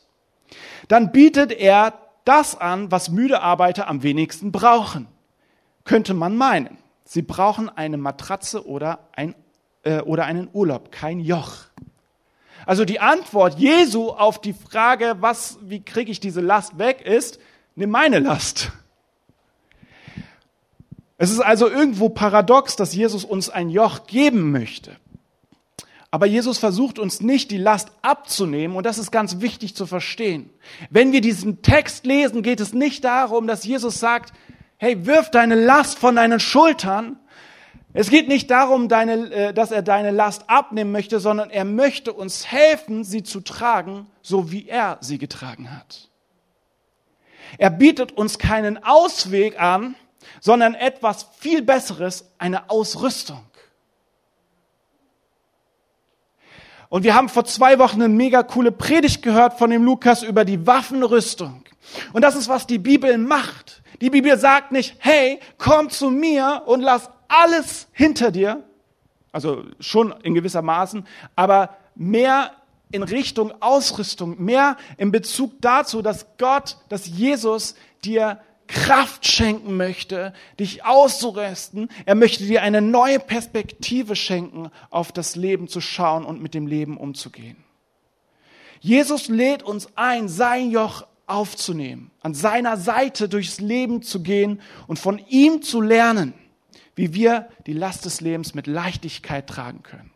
dann 0.87 1.11
bietet 1.11 1.51
er 1.51 1.93
das 2.25 2.59
an, 2.59 2.91
was 2.91 3.09
müde 3.09 3.41
Arbeiter 3.41 3.87
am 3.87 4.03
wenigsten 4.03 4.51
brauchen. 4.51 5.07
Könnte 5.85 6.13
man 6.13 6.35
meinen. 6.35 6.77
Sie 7.03 7.21
brauchen 7.21 7.69
eine 7.69 7.97
Matratze 7.97 8.67
oder, 8.67 9.07
ein, 9.15 9.35
äh, 9.83 10.01
oder 10.01 10.25
einen 10.25 10.49
Urlaub, 10.53 10.91
kein 10.91 11.19
Joch. 11.19 11.70
Also 12.71 12.85
die 12.85 13.01
Antwort 13.01 13.59
Jesu 13.59 14.11
auf 14.11 14.39
die 14.39 14.53
Frage, 14.53 15.17
was, 15.19 15.59
wie 15.61 15.81
kriege 15.81 16.09
ich 16.09 16.21
diese 16.21 16.39
Last 16.39 16.77
weg, 16.77 17.01
ist, 17.01 17.37
nimm 17.75 17.89
meine 17.89 18.19
Last. 18.19 18.71
Es 21.17 21.31
ist 21.31 21.41
also 21.41 21.67
irgendwo 21.67 22.07
paradox, 22.07 22.77
dass 22.77 22.95
Jesus 22.95 23.25
uns 23.25 23.49
ein 23.49 23.69
Joch 23.69 24.07
geben 24.07 24.53
möchte. 24.53 24.95
Aber 26.11 26.25
Jesus 26.27 26.59
versucht 26.59 26.97
uns 26.97 27.19
nicht, 27.19 27.51
die 27.51 27.57
Last 27.57 27.91
abzunehmen, 28.03 28.77
und 28.77 28.85
das 28.85 28.99
ist 28.99 29.11
ganz 29.11 29.41
wichtig 29.41 29.75
zu 29.75 29.85
verstehen. 29.85 30.49
Wenn 30.89 31.11
wir 31.11 31.19
diesen 31.19 31.61
Text 31.61 32.05
lesen, 32.05 32.41
geht 32.41 32.61
es 32.61 32.71
nicht 32.71 33.03
darum, 33.03 33.47
dass 33.47 33.65
Jesus 33.65 33.99
sagt, 33.99 34.31
hey, 34.77 35.05
wirf 35.05 35.29
deine 35.29 35.55
Last 35.55 35.99
von 35.99 36.15
deinen 36.15 36.39
Schultern, 36.39 37.19
es 37.93 38.09
geht 38.09 38.27
nicht 38.27 38.49
darum, 38.49 38.87
deine, 38.87 39.31
äh, 39.31 39.53
dass 39.53 39.71
er 39.71 39.81
deine 39.81 40.11
Last 40.11 40.49
abnehmen 40.49 40.91
möchte, 40.91 41.19
sondern 41.19 41.49
er 41.49 41.65
möchte 41.65 42.13
uns 42.13 42.51
helfen, 42.51 43.03
sie 43.03 43.23
zu 43.23 43.41
tragen, 43.41 44.07
so 44.21 44.51
wie 44.51 44.67
er 44.67 44.97
sie 45.01 45.17
getragen 45.17 45.71
hat. 45.71 46.09
Er 47.57 47.69
bietet 47.69 48.13
uns 48.13 48.37
keinen 48.37 48.81
Ausweg 48.83 49.59
an, 49.59 49.95
sondern 50.39 50.73
etwas 50.73 51.27
viel 51.37 51.61
Besseres, 51.61 52.31
eine 52.37 52.69
Ausrüstung. 52.69 53.43
Und 56.87 57.03
wir 57.03 57.15
haben 57.15 57.29
vor 57.29 57.45
zwei 57.45 57.79
Wochen 57.79 58.01
eine 58.01 58.13
mega 58.13 58.43
coole 58.43 58.71
Predigt 58.71 59.21
gehört 59.21 59.57
von 59.57 59.69
dem 59.69 59.83
Lukas 59.83 60.23
über 60.23 60.43
die 60.43 60.67
Waffenrüstung. 60.67 61.63
Und 62.13 62.21
das 62.21 62.35
ist, 62.35 62.49
was 62.49 62.67
die 62.67 62.79
Bibel 62.79 63.17
macht. 63.17 63.81
Die 64.01 64.09
Bibel 64.09 64.37
sagt 64.37 64.71
nicht, 64.71 64.95
hey, 64.99 65.39
komm 65.57 65.89
zu 65.89 66.09
mir 66.09 66.63
und 66.65 66.81
lass 66.81 67.09
alles 67.31 67.87
hinter 67.93 68.31
dir, 68.31 68.63
also 69.31 69.63
schon 69.79 70.13
in 70.23 70.35
gewisser 70.35 70.61
Maßen, 70.61 71.07
aber 71.35 71.77
mehr 71.95 72.51
in 72.91 73.03
Richtung 73.03 73.53
Ausrüstung, 73.61 74.43
mehr 74.43 74.75
in 74.97 75.11
Bezug 75.11 75.53
dazu, 75.61 76.01
dass 76.01 76.25
Gott, 76.37 76.77
dass 76.89 77.07
Jesus 77.07 77.75
dir 78.03 78.41
Kraft 78.67 79.25
schenken 79.25 79.75
möchte, 79.77 80.33
dich 80.59 80.85
auszurüsten. 80.85 81.89
Er 82.05 82.15
möchte 82.15 82.45
dir 82.45 82.61
eine 82.61 82.81
neue 82.81 83.19
Perspektive 83.19 84.15
schenken, 84.15 84.69
auf 84.89 85.11
das 85.11 85.35
Leben 85.35 85.67
zu 85.67 85.81
schauen 85.81 86.25
und 86.25 86.41
mit 86.41 86.53
dem 86.53 86.67
Leben 86.67 86.97
umzugehen. 86.97 87.57
Jesus 88.79 89.27
lädt 89.27 89.63
uns 89.63 89.89
ein, 89.95 90.27
sein 90.27 90.71
Joch 90.71 91.05
aufzunehmen, 91.27 92.11
an 92.21 92.33
seiner 92.33 92.77
Seite 92.77 93.29
durchs 93.29 93.59
Leben 93.59 94.01
zu 94.01 94.21
gehen 94.21 94.61
und 94.87 94.99
von 94.99 95.21
ihm 95.29 95.61
zu 95.61 95.79
lernen 95.81 96.33
wie 96.95 97.13
wir 97.13 97.47
die 97.65 97.73
Last 97.73 98.05
des 98.05 98.21
Lebens 98.21 98.53
mit 98.53 98.67
Leichtigkeit 98.67 99.47
tragen 99.47 99.83
können. 99.83 100.11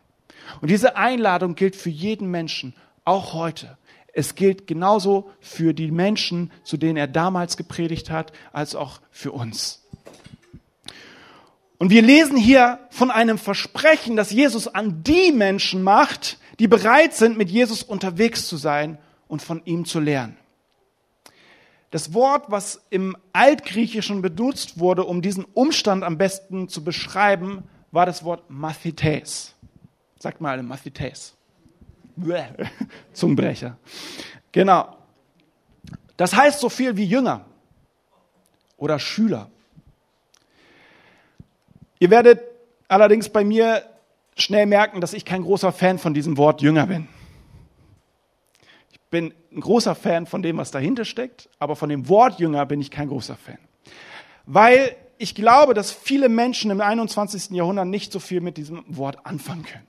Und 0.60 0.70
diese 0.70 0.96
Einladung 0.96 1.54
gilt 1.54 1.76
für 1.76 1.90
jeden 1.90 2.30
Menschen, 2.30 2.74
auch 3.04 3.34
heute. 3.34 3.78
Es 4.12 4.34
gilt 4.34 4.66
genauso 4.66 5.30
für 5.40 5.74
die 5.74 5.90
Menschen, 5.90 6.50
zu 6.64 6.76
denen 6.76 6.96
er 6.96 7.06
damals 7.06 7.56
gepredigt 7.56 8.10
hat, 8.10 8.32
als 8.52 8.74
auch 8.74 9.00
für 9.10 9.32
uns. 9.32 9.82
Und 11.78 11.90
wir 11.90 12.02
lesen 12.02 12.36
hier 12.36 12.78
von 12.90 13.10
einem 13.10 13.38
Versprechen, 13.38 14.16
das 14.16 14.30
Jesus 14.30 14.68
an 14.68 15.02
die 15.02 15.32
Menschen 15.32 15.82
macht, 15.82 16.38
die 16.58 16.68
bereit 16.68 17.14
sind, 17.14 17.36
mit 17.36 17.50
Jesus 17.50 17.82
unterwegs 17.82 18.48
zu 18.48 18.56
sein 18.56 18.98
und 19.28 19.42
von 19.42 19.60
ihm 19.66 19.84
zu 19.84 20.00
lernen. 20.00 20.36
Das 21.96 22.12
Wort, 22.12 22.50
was 22.50 22.82
im 22.90 23.16
Altgriechischen 23.32 24.20
benutzt 24.20 24.78
wurde, 24.78 25.04
um 25.04 25.22
diesen 25.22 25.44
Umstand 25.44 26.04
am 26.04 26.18
besten 26.18 26.68
zu 26.68 26.84
beschreiben, 26.84 27.62
war 27.90 28.04
das 28.04 28.22
Wort 28.22 28.50
Mathites. 28.50 29.54
Sagt 30.18 30.42
mal 30.42 30.50
alle 30.50 30.62
Mathites. 30.62 31.34
Zungenbrecher. 33.14 33.78
Genau. 34.52 34.94
Das 36.18 36.36
heißt 36.36 36.60
so 36.60 36.68
viel 36.68 36.98
wie 36.98 37.06
Jünger 37.06 37.46
oder 38.76 38.98
Schüler. 38.98 39.50
Ihr 41.98 42.10
werdet 42.10 42.42
allerdings 42.88 43.30
bei 43.30 43.42
mir 43.42 43.82
schnell 44.36 44.66
merken, 44.66 45.00
dass 45.00 45.14
ich 45.14 45.24
kein 45.24 45.44
großer 45.44 45.72
Fan 45.72 45.98
von 45.98 46.12
diesem 46.12 46.36
Wort 46.36 46.60
Jünger 46.60 46.88
bin 46.88 47.08
bin 49.16 49.32
ein 49.50 49.60
großer 49.60 49.94
Fan 49.94 50.26
von 50.26 50.42
dem, 50.42 50.58
was 50.58 50.70
dahinter 50.70 51.06
steckt, 51.06 51.48
aber 51.58 51.74
von 51.74 51.88
dem 51.88 52.06
Wort 52.10 52.38
Jünger 52.38 52.66
bin 52.66 52.82
ich 52.82 52.90
kein 52.90 53.08
großer 53.08 53.36
Fan. 53.36 53.56
Weil 54.44 54.94
ich 55.16 55.34
glaube, 55.34 55.72
dass 55.72 55.90
viele 55.90 56.28
Menschen 56.28 56.70
im 56.70 56.82
21. 56.82 57.52
Jahrhundert 57.52 57.86
nicht 57.86 58.12
so 58.12 58.20
viel 58.20 58.42
mit 58.42 58.58
diesem 58.58 58.84
Wort 58.88 59.24
anfangen 59.24 59.64
können. 59.64 59.86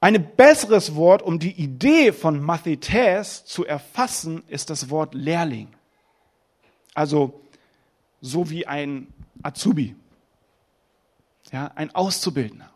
Ein 0.00 0.36
besseres 0.36 0.94
Wort, 0.94 1.20
um 1.20 1.40
die 1.40 1.50
Idee 1.50 2.12
von 2.12 2.40
Mathetes 2.40 3.44
zu 3.44 3.66
erfassen, 3.66 4.44
ist 4.46 4.70
das 4.70 4.88
Wort 4.88 5.12
Lehrling. 5.12 5.66
Also 6.94 7.40
so 8.20 8.50
wie 8.50 8.68
ein 8.68 9.08
Azubi, 9.42 9.96
ja, 11.50 11.72
ein 11.74 11.92
Auszubildender. 11.92 12.71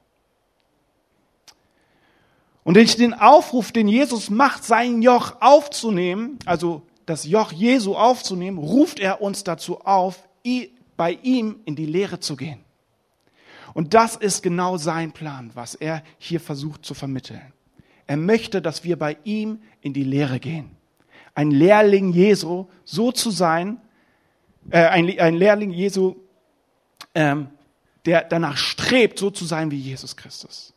Und 2.66 2.75
durch 2.75 2.96
den 2.96 3.14
Aufruf, 3.14 3.70
den 3.70 3.87
Jesus 3.87 4.28
macht, 4.28 4.64
sein 4.64 5.00
Joch 5.00 5.37
aufzunehmen, 5.38 6.37
also 6.46 6.82
das 7.06 7.25
Joch 7.25 7.52
Jesu 7.52 7.94
aufzunehmen, 7.94 8.58
ruft 8.58 8.99
er 8.99 9.23
uns 9.23 9.44
dazu 9.44 9.82
auf, 9.82 10.28
bei 10.96 11.12
ihm 11.23 11.61
in 11.64 11.76
die 11.76 11.87
Lehre 11.87 12.18
zu 12.18 12.35
gehen. 12.35 12.58
Und 13.73 13.94
das 13.94 14.16
ist 14.16 14.42
genau 14.42 14.78
sein 14.78 15.12
Plan, 15.12 15.52
was 15.54 15.76
er 15.76 16.02
hier 16.18 16.40
versucht 16.40 16.85
zu 16.85 16.94
vermitteln. 16.94 17.52
Er 18.08 18.16
möchte, 18.16 18.61
dass 18.61 18.82
wir 18.82 18.99
bei 18.99 19.16
ihm 19.23 19.61
in 19.80 19.92
die 19.92 20.02
Lehre 20.02 20.40
gehen. 20.40 20.73
Ein 21.37 21.52
Lehrling 21.52 22.12
Jesu, 22.12 22.66
so 22.85 23.12
zu 23.12 23.30
sein, 23.30 23.80
äh, 24.70 24.87
ein, 24.87 25.16
ein 25.20 25.37
Lehrling 25.37 25.70
Jesu, 25.70 26.16
ähm, 27.14 27.46
der 28.06 28.23
danach 28.25 28.56
strebt, 28.56 29.20
so 29.20 29.30
zu 29.30 29.44
sein 29.44 29.70
wie 29.70 29.78
Jesus 29.78 30.16
Christus. 30.16 30.73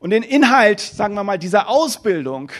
Und 0.00 0.10
den 0.10 0.22
Inhalt, 0.22 0.80
sagen 0.80 1.14
wir 1.14 1.22
mal, 1.24 1.38
dieser 1.38 1.68
Ausbildung, 1.68 2.50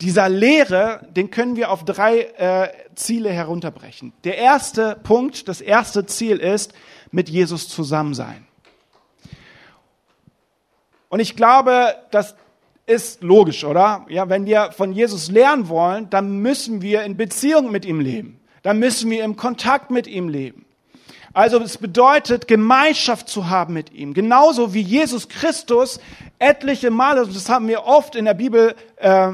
dieser 0.00 0.28
Lehre, 0.28 1.06
den 1.10 1.30
können 1.30 1.56
wir 1.56 1.72
auf 1.72 1.84
drei 1.84 2.20
äh, 2.20 2.68
Ziele 2.94 3.30
herunterbrechen. 3.30 4.12
Der 4.22 4.38
erste 4.38 4.96
Punkt, 5.02 5.48
das 5.48 5.60
erste 5.60 6.06
Ziel 6.06 6.38
ist, 6.38 6.72
mit 7.10 7.28
Jesus 7.28 7.68
zusammen 7.68 8.14
sein. 8.14 8.46
Und 11.08 11.18
ich 11.18 11.34
glaube, 11.34 11.96
das 12.12 12.36
ist 12.86 13.22
logisch, 13.24 13.64
oder? 13.64 14.06
Ja, 14.08 14.28
wenn 14.28 14.46
wir 14.46 14.70
von 14.70 14.92
Jesus 14.92 15.32
lernen 15.32 15.68
wollen, 15.68 16.08
dann 16.10 16.38
müssen 16.38 16.80
wir 16.80 17.02
in 17.02 17.16
Beziehung 17.16 17.72
mit 17.72 17.84
ihm 17.84 17.98
leben. 17.98 18.40
Dann 18.62 18.78
müssen 18.78 19.10
wir 19.10 19.24
im 19.24 19.34
Kontakt 19.34 19.90
mit 19.90 20.06
ihm 20.06 20.28
leben. 20.28 20.64
Also 21.32 21.60
es 21.60 21.76
bedeutet, 21.76 22.48
Gemeinschaft 22.48 23.28
zu 23.28 23.50
haben 23.50 23.74
mit 23.74 23.92
ihm. 23.92 24.14
Genauso 24.14 24.72
wie 24.72 24.80
Jesus 24.80 25.28
Christus 25.28 26.00
etliche 26.38 26.90
Male, 26.90 27.26
das 27.26 27.48
haben 27.48 27.68
wir 27.68 27.84
oft 27.84 28.16
in 28.16 28.24
der 28.24 28.34
Bibel, 28.34 28.74
äh, 28.96 29.32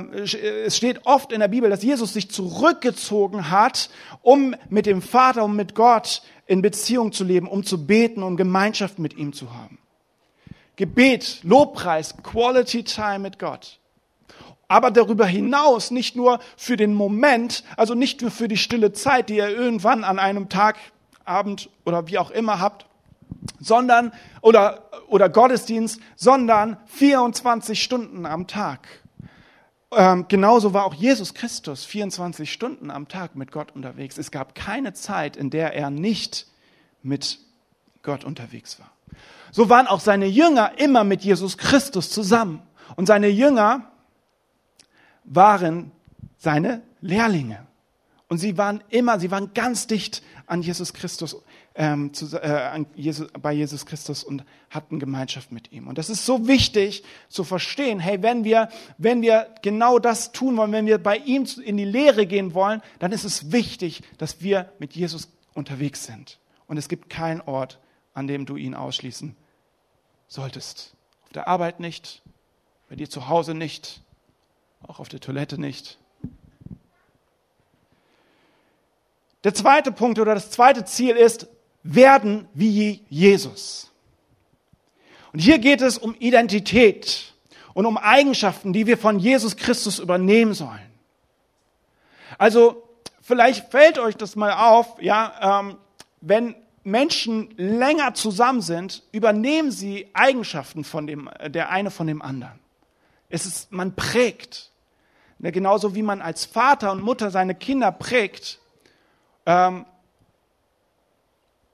es 0.66 0.76
steht 0.76 1.06
oft 1.06 1.32
in 1.32 1.40
der 1.40 1.48
Bibel, 1.48 1.70
dass 1.70 1.82
Jesus 1.82 2.12
sich 2.12 2.30
zurückgezogen 2.30 3.50
hat, 3.50 3.90
um 4.22 4.54
mit 4.68 4.86
dem 4.86 5.02
Vater 5.02 5.44
und 5.44 5.56
mit 5.56 5.74
Gott 5.74 6.22
in 6.46 6.62
Beziehung 6.62 7.12
zu 7.12 7.24
leben, 7.24 7.46
um 7.46 7.64
zu 7.64 7.86
beten, 7.86 8.22
um 8.22 8.36
Gemeinschaft 8.36 8.98
mit 8.98 9.16
ihm 9.16 9.32
zu 9.32 9.54
haben. 9.54 9.78
Gebet, 10.76 11.40
Lobpreis, 11.44 12.16
Quality 12.22 12.82
Time 12.82 13.20
mit 13.20 13.38
Gott. 13.38 13.78
aber 14.68 14.90
darüber 14.90 15.26
hinaus 15.26 15.90
nicht 15.90 16.16
nur 16.16 16.40
für 16.56 16.76
den 16.76 16.94
Moment, 16.94 17.64
also 17.76 17.94
nicht 17.94 18.22
nur 18.22 18.30
für 18.30 18.48
die 18.48 18.56
stille 18.56 18.92
Zeit, 18.92 19.28
die 19.28 19.36
ihr 19.36 19.48
irgendwann 19.48 20.04
an 20.04 20.18
einem 20.18 20.48
Tag, 20.48 20.76
Abend 21.24 21.70
oder 21.84 22.06
wie 22.08 22.18
auch 22.18 22.30
immer 22.30 22.60
habt, 22.60 22.86
sondern 23.60 24.12
oder 24.40 24.84
oder 25.08 25.28
Gottesdienst, 25.28 26.00
sondern 26.16 26.76
24 26.86 27.82
Stunden 27.82 28.26
am 28.26 28.46
Tag. 28.46 28.88
Ähm, 29.92 30.26
genauso 30.28 30.74
war 30.74 30.84
auch 30.84 30.94
Jesus 30.94 31.34
Christus 31.34 31.84
24 31.84 32.52
Stunden 32.52 32.90
am 32.90 33.08
Tag 33.08 33.36
mit 33.36 33.52
Gott 33.52 33.72
unterwegs. 33.74 34.18
Es 34.18 34.30
gab 34.30 34.54
keine 34.54 34.92
Zeit, 34.92 35.36
in 35.36 35.50
der 35.50 35.74
er 35.74 35.90
nicht 35.90 36.46
mit 37.02 37.38
Gott 38.02 38.24
unterwegs 38.24 38.80
war. 38.80 38.90
So 39.52 39.68
waren 39.68 39.86
auch 39.86 40.00
seine 40.00 40.26
Jünger 40.26 40.78
immer 40.78 41.04
mit 41.04 41.22
Jesus 41.22 41.58
Christus 41.58 42.10
zusammen. 42.10 42.60
Und 42.96 43.06
seine 43.06 43.28
Jünger 43.28 43.92
waren 45.24 45.92
seine 46.38 46.82
Lehrlinge. 47.00 47.64
Und 48.34 48.38
sie 48.38 48.58
waren 48.58 48.82
immer, 48.90 49.20
sie 49.20 49.30
waren 49.30 49.54
ganz 49.54 49.86
dicht 49.86 50.20
an 50.46 50.60
Jesus 50.60 50.92
Christus, 50.92 51.36
ähm, 51.76 52.12
zu, 52.12 52.36
äh, 52.42 52.84
Jesus, 52.96 53.28
bei 53.40 53.52
Jesus 53.52 53.86
Christus 53.86 54.24
und 54.24 54.44
hatten 54.70 54.98
Gemeinschaft 54.98 55.52
mit 55.52 55.70
ihm. 55.70 55.86
Und 55.86 55.98
das 55.98 56.10
ist 56.10 56.26
so 56.26 56.48
wichtig 56.48 57.04
zu 57.28 57.44
verstehen. 57.44 58.00
Hey, 58.00 58.22
wenn 58.22 58.42
wir, 58.42 58.70
wenn 58.98 59.22
wir 59.22 59.54
genau 59.62 60.00
das 60.00 60.32
tun 60.32 60.56
wollen, 60.56 60.72
wenn 60.72 60.86
wir 60.86 60.98
bei 60.98 61.18
ihm 61.18 61.46
in 61.62 61.76
die 61.76 61.84
Lehre 61.84 62.26
gehen 62.26 62.54
wollen, 62.54 62.82
dann 62.98 63.12
ist 63.12 63.22
es 63.22 63.52
wichtig, 63.52 64.02
dass 64.18 64.40
wir 64.40 64.72
mit 64.80 64.96
Jesus 64.96 65.28
unterwegs 65.54 66.02
sind. 66.02 66.40
Und 66.66 66.76
es 66.76 66.88
gibt 66.88 67.08
keinen 67.08 67.40
Ort, 67.40 67.78
an 68.14 68.26
dem 68.26 68.46
du 68.46 68.56
ihn 68.56 68.74
ausschließen 68.74 69.36
solltest. 70.26 70.96
Auf 71.22 71.34
der 71.34 71.46
Arbeit 71.46 71.78
nicht, 71.78 72.20
bei 72.88 72.96
dir 72.96 73.08
zu 73.08 73.28
Hause 73.28 73.54
nicht, 73.54 74.00
auch 74.82 74.98
auf 74.98 75.08
der 75.08 75.20
Toilette 75.20 75.56
nicht. 75.56 76.00
Der 79.44 79.52
zweite 79.52 79.92
Punkt 79.92 80.18
oder 80.18 80.34
das 80.34 80.50
zweite 80.50 80.84
Ziel 80.86 81.16
ist, 81.16 81.46
werden 81.82 82.48
wie 82.54 83.04
Jesus. 83.10 83.92
Und 85.32 85.38
hier 85.40 85.58
geht 85.58 85.82
es 85.82 85.98
um 85.98 86.14
Identität 86.14 87.34
und 87.74 87.84
um 87.84 87.98
Eigenschaften, 87.98 88.72
die 88.72 88.86
wir 88.86 88.96
von 88.96 89.18
Jesus 89.18 89.56
Christus 89.56 89.98
übernehmen 89.98 90.54
sollen. 90.54 90.90
Also 92.38 92.88
vielleicht 93.20 93.70
fällt 93.70 93.98
euch 93.98 94.16
das 94.16 94.34
mal 94.34 94.52
auf, 94.52 94.96
ja, 95.00 95.60
ähm, 95.60 95.76
wenn 96.22 96.56
Menschen 96.84 97.50
länger 97.56 98.14
zusammen 98.14 98.62
sind, 98.62 99.02
übernehmen 99.12 99.70
sie 99.70 100.08
Eigenschaften 100.14 100.84
von 100.84 101.06
dem, 101.06 101.28
der 101.48 101.70
eine 101.70 101.90
von 101.90 102.06
dem 102.06 102.22
anderen. 102.22 102.58
Es 103.28 103.44
ist, 103.44 103.72
man 103.72 103.94
prägt. 103.94 104.70
Ne, 105.38 105.52
genauso 105.52 105.94
wie 105.94 106.02
man 106.02 106.22
als 106.22 106.44
Vater 106.44 106.92
und 106.92 107.02
Mutter 107.02 107.30
seine 107.30 107.54
Kinder 107.54 107.92
prägt 107.92 108.60
ähm, 109.46 109.86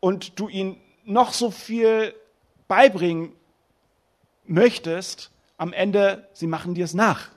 und 0.01 0.39
du 0.39 0.49
ihnen 0.49 0.81
noch 1.05 1.33
so 1.33 1.51
viel 1.51 2.15
beibringen 2.69 3.33
möchtest, 4.47 5.31
am 5.59 5.73
Ende, 5.73 6.29
sie 6.33 6.47
machen 6.47 6.75
dir 6.75 6.85
es 6.85 6.95
nach. 6.95 7.29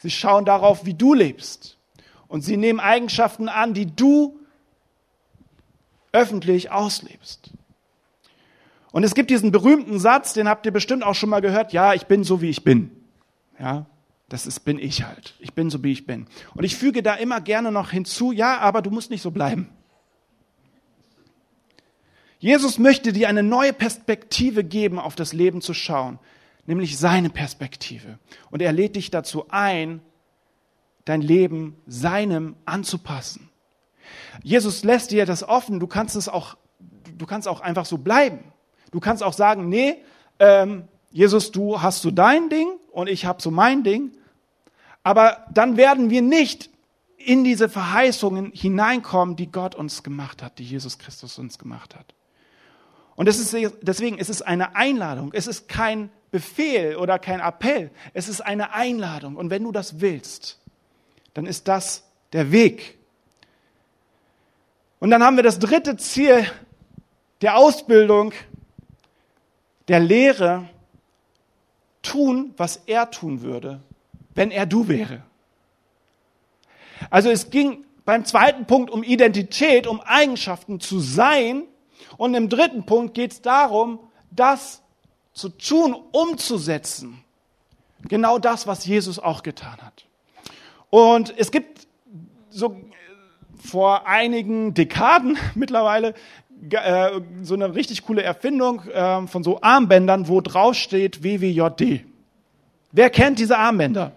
Sie 0.00 0.10
schauen 0.10 0.44
darauf, 0.44 0.84
wie 0.84 0.94
du 0.94 1.14
lebst. 1.14 1.76
Und 2.28 2.42
sie 2.42 2.56
nehmen 2.56 2.78
Eigenschaften 2.78 3.48
an, 3.48 3.74
die 3.74 3.86
du 3.86 4.38
öffentlich 6.12 6.70
auslebst. 6.70 7.50
Und 8.92 9.04
es 9.04 9.14
gibt 9.14 9.30
diesen 9.30 9.50
berühmten 9.50 9.98
Satz, 9.98 10.34
den 10.34 10.48
habt 10.48 10.66
ihr 10.66 10.72
bestimmt 10.72 11.04
auch 11.04 11.14
schon 11.14 11.30
mal 11.30 11.40
gehört, 11.40 11.72
ja, 11.72 11.94
ich 11.94 12.06
bin 12.06 12.24
so 12.24 12.40
wie 12.40 12.50
ich 12.50 12.64
bin. 12.64 12.90
Ja, 13.58 13.86
das 14.28 14.46
ist, 14.46 14.60
bin 14.60 14.78
ich 14.78 15.04
halt. 15.04 15.34
Ich 15.38 15.54
bin 15.54 15.70
so 15.70 15.82
wie 15.82 15.92
ich 15.92 16.06
bin. 16.06 16.26
Und 16.54 16.64
ich 16.64 16.76
füge 16.76 17.02
da 17.02 17.14
immer 17.14 17.40
gerne 17.40 17.72
noch 17.72 17.90
hinzu, 17.90 18.30
ja, 18.32 18.58
aber 18.58 18.82
du 18.82 18.90
musst 18.90 19.10
nicht 19.10 19.22
so 19.22 19.30
bleiben. 19.30 19.70
Jesus 22.38 22.78
möchte 22.78 23.12
dir 23.12 23.28
eine 23.28 23.42
neue 23.42 23.72
Perspektive 23.72 24.62
geben, 24.64 24.98
auf 24.98 25.16
das 25.16 25.32
Leben 25.32 25.60
zu 25.60 25.74
schauen, 25.74 26.18
nämlich 26.66 26.98
seine 26.98 27.30
Perspektive. 27.30 28.18
Und 28.50 28.62
er 28.62 28.72
lädt 28.72 28.96
dich 28.96 29.10
dazu 29.10 29.46
ein, 29.48 30.00
dein 31.04 31.22
Leben 31.22 31.76
seinem 31.86 32.54
anzupassen. 32.64 33.48
Jesus 34.42 34.84
lässt 34.84 35.10
dir 35.10 35.26
das 35.26 35.42
offen. 35.42 35.80
Du 35.80 35.86
kannst 35.86 36.16
es 36.16 36.28
auch, 36.28 36.56
du 37.16 37.26
kannst 37.26 37.48
auch 37.48 37.60
einfach 37.60 37.86
so 37.86 37.98
bleiben. 37.98 38.52
Du 38.92 39.00
kannst 39.00 39.22
auch 39.22 39.32
sagen, 39.32 39.68
nee, 39.68 39.96
ähm, 40.38 40.86
Jesus, 41.10 41.50
du 41.50 41.80
hast 41.80 42.02
so 42.02 42.10
dein 42.10 42.50
Ding 42.50 42.77
und 42.92 43.08
ich 43.08 43.24
habe 43.24 43.42
so 43.42 43.50
mein 43.50 43.82
Ding. 43.82 44.12
Aber 45.02 45.46
dann 45.52 45.76
werden 45.76 46.10
wir 46.10 46.22
nicht 46.22 46.70
in 47.16 47.44
diese 47.44 47.68
Verheißungen 47.68 48.52
hineinkommen, 48.52 49.36
die 49.36 49.50
Gott 49.50 49.74
uns 49.74 50.02
gemacht 50.02 50.42
hat, 50.42 50.58
die 50.58 50.64
Jesus 50.64 50.98
Christus 50.98 51.38
uns 51.38 51.58
gemacht 51.58 51.94
hat. 51.94 52.14
Und 53.16 53.28
ist, 53.28 53.56
deswegen 53.82 54.18
ist 54.18 54.30
es 54.30 54.42
eine 54.42 54.76
Einladung. 54.76 55.32
Es 55.34 55.48
ist 55.48 55.68
kein 55.68 56.10
Befehl 56.30 56.96
oder 56.96 57.18
kein 57.18 57.40
Appell. 57.40 57.90
Es 58.14 58.28
ist 58.28 58.40
eine 58.40 58.72
Einladung. 58.72 59.34
Und 59.36 59.50
wenn 59.50 59.64
du 59.64 59.72
das 59.72 60.00
willst, 60.00 60.60
dann 61.34 61.46
ist 61.46 61.66
das 61.66 62.04
der 62.32 62.52
Weg. 62.52 62.98
Und 65.00 65.10
dann 65.10 65.22
haben 65.22 65.36
wir 65.36 65.42
das 65.42 65.58
dritte 65.58 65.96
Ziel 65.96 66.46
der 67.40 67.56
Ausbildung, 67.56 68.32
der 69.88 70.00
Lehre, 70.00 70.68
tun, 72.08 72.54
was 72.56 72.76
er 72.86 73.10
tun 73.10 73.42
würde, 73.42 73.80
wenn 74.34 74.50
er 74.50 74.66
du 74.66 74.88
wäre. 74.88 75.22
Also 77.10 77.30
es 77.30 77.50
ging 77.50 77.84
beim 78.04 78.24
zweiten 78.24 78.64
Punkt 78.66 78.90
um 78.90 79.02
Identität, 79.02 79.86
um 79.86 80.00
Eigenschaften 80.00 80.80
zu 80.80 81.00
sein. 81.00 81.64
Und 82.16 82.34
im 82.34 82.48
dritten 82.48 82.84
Punkt 82.86 83.14
geht 83.14 83.32
es 83.32 83.42
darum, 83.42 83.98
das 84.30 84.82
zu 85.32 85.50
tun, 85.50 85.94
umzusetzen. 86.12 87.22
Genau 88.08 88.38
das, 88.38 88.66
was 88.66 88.86
Jesus 88.86 89.18
auch 89.18 89.42
getan 89.42 89.76
hat. 89.82 90.06
Und 90.90 91.34
es 91.36 91.50
gibt 91.50 91.86
so 92.48 92.80
vor 93.56 94.06
einigen 94.06 94.72
Dekaden 94.72 95.36
mittlerweile 95.54 96.14
äh, 96.70 97.20
so 97.42 97.54
eine 97.54 97.74
richtig 97.74 98.02
coole 98.02 98.22
Erfindung 98.22 98.82
äh, 98.88 99.26
von 99.26 99.42
so 99.42 99.60
Armbändern, 99.60 100.28
wo 100.28 100.40
drauf 100.40 100.74
steht 100.74 101.22
WWJD. 101.22 102.04
Wer 102.92 103.10
kennt 103.10 103.38
diese 103.38 103.58
Armbänder? 103.58 104.12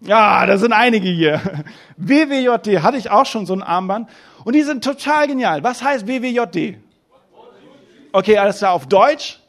Ja, 0.00 0.44
da 0.46 0.58
sind 0.58 0.72
einige 0.72 1.08
hier. 1.08 1.40
WWJD 1.96 2.82
hatte 2.82 2.98
ich 2.98 3.10
auch 3.10 3.26
schon 3.26 3.46
so 3.46 3.54
ein 3.54 3.62
Armband 3.62 4.08
und 4.44 4.54
die 4.54 4.62
sind 4.62 4.84
total 4.84 5.26
genial. 5.26 5.62
Was 5.62 5.82
heißt 5.82 6.06
WWJD? 6.06 6.78
Okay, 8.12 8.38
alles 8.38 8.58
klar, 8.58 8.72
auf 8.72 8.86
Deutsch? 8.86 9.40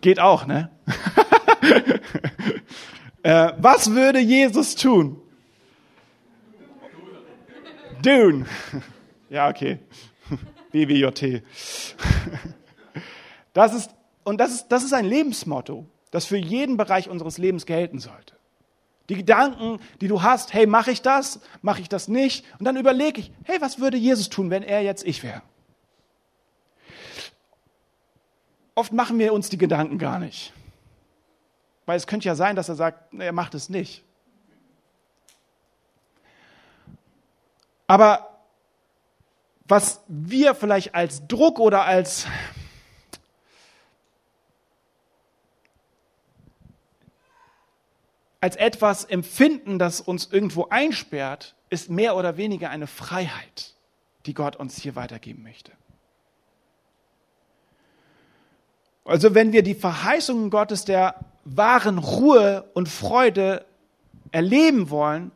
Geht 0.00 0.20
auch, 0.20 0.46
ne? 0.46 0.70
äh, 3.22 3.52
was 3.58 3.92
würde 3.92 4.18
Jesus 4.18 4.74
tun? 4.74 5.20
Dune. 8.02 8.46
Ja, 9.28 9.48
okay. 9.48 9.80
BWJT. 10.84 11.42
Das 13.54 13.72
ist, 13.72 13.90
und 14.24 14.38
das 14.38 14.52
ist, 14.52 14.68
das 14.68 14.84
ist 14.84 14.92
ein 14.92 15.06
Lebensmotto, 15.06 15.86
das 16.10 16.26
für 16.26 16.36
jeden 16.36 16.76
Bereich 16.76 17.08
unseres 17.08 17.38
Lebens 17.38 17.64
gelten 17.64 17.98
sollte. 17.98 18.34
Die 19.08 19.14
Gedanken, 19.14 19.80
die 20.00 20.08
du 20.08 20.22
hast, 20.22 20.52
hey, 20.52 20.66
mache 20.66 20.90
ich 20.90 21.00
das, 21.00 21.40
mache 21.62 21.80
ich 21.80 21.88
das 21.88 22.08
nicht? 22.08 22.44
Und 22.58 22.66
dann 22.66 22.76
überlege 22.76 23.20
ich, 23.20 23.30
hey, 23.44 23.60
was 23.60 23.78
würde 23.80 23.96
Jesus 23.96 24.28
tun, 24.28 24.50
wenn 24.50 24.62
er 24.62 24.82
jetzt 24.82 25.06
ich 25.06 25.22
wäre? 25.22 25.40
Oft 28.74 28.92
machen 28.92 29.18
wir 29.18 29.32
uns 29.32 29.48
die 29.48 29.58
Gedanken 29.58 29.96
gar 29.96 30.18
nicht. 30.18 30.52
Weil 31.86 31.96
es 31.96 32.06
könnte 32.06 32.26
ja 32.26 32.34
sein, 32.34 32.56
dass 32.56 32.68
er 32.68 32.74
sagt, 32.74 33.14
er 33.14 33.32
macht 33.32 33.54
es 33.54 33.70
nicht. 33.70 34.04
Aber 37.86 38.35
was 39.68 40.02
wir 40.08 40.54
vielleicht 40.54 40.94
als 40.94 41.26
Druck 41.26 41.58
oder 41.58 41.84
als 41.84 42.26
als 48.40 48.54
etwas 48.54 49.04
empfinden, 49.04 49.78
das 49.78 50.00
uns 50.00 50.28
irgendwo 50.30 50.66
einsperrt, 50.68 51.56
ist 51.68 51.90
mehr 51.90 52.14
oder 52.14 52.36
weniger 52.36 52.70
eine 52.70 52.86
Freiheit, 52.86 53.74
die 54.26 54.34
Gott 54.34 54.54
uns 54.54 54.80
hier 54.80 54.94
weitergeben 54.94 55.42
möchte. 55.42 55.72
Also 59.04 59.34
wenn 59.34 59.52
wir 59.52 59.62
die 59.62 59.74
Verheißungen 59.74 60.50
Gottes 60.50 60.84
der 60.84 61.16
wahren 61.44 61.98
Ruhe 61.98 62.70
und 62.74 62.88
Freude 62.88 63.64
erleben 64.32 64.90
wollen, 64.90 65.32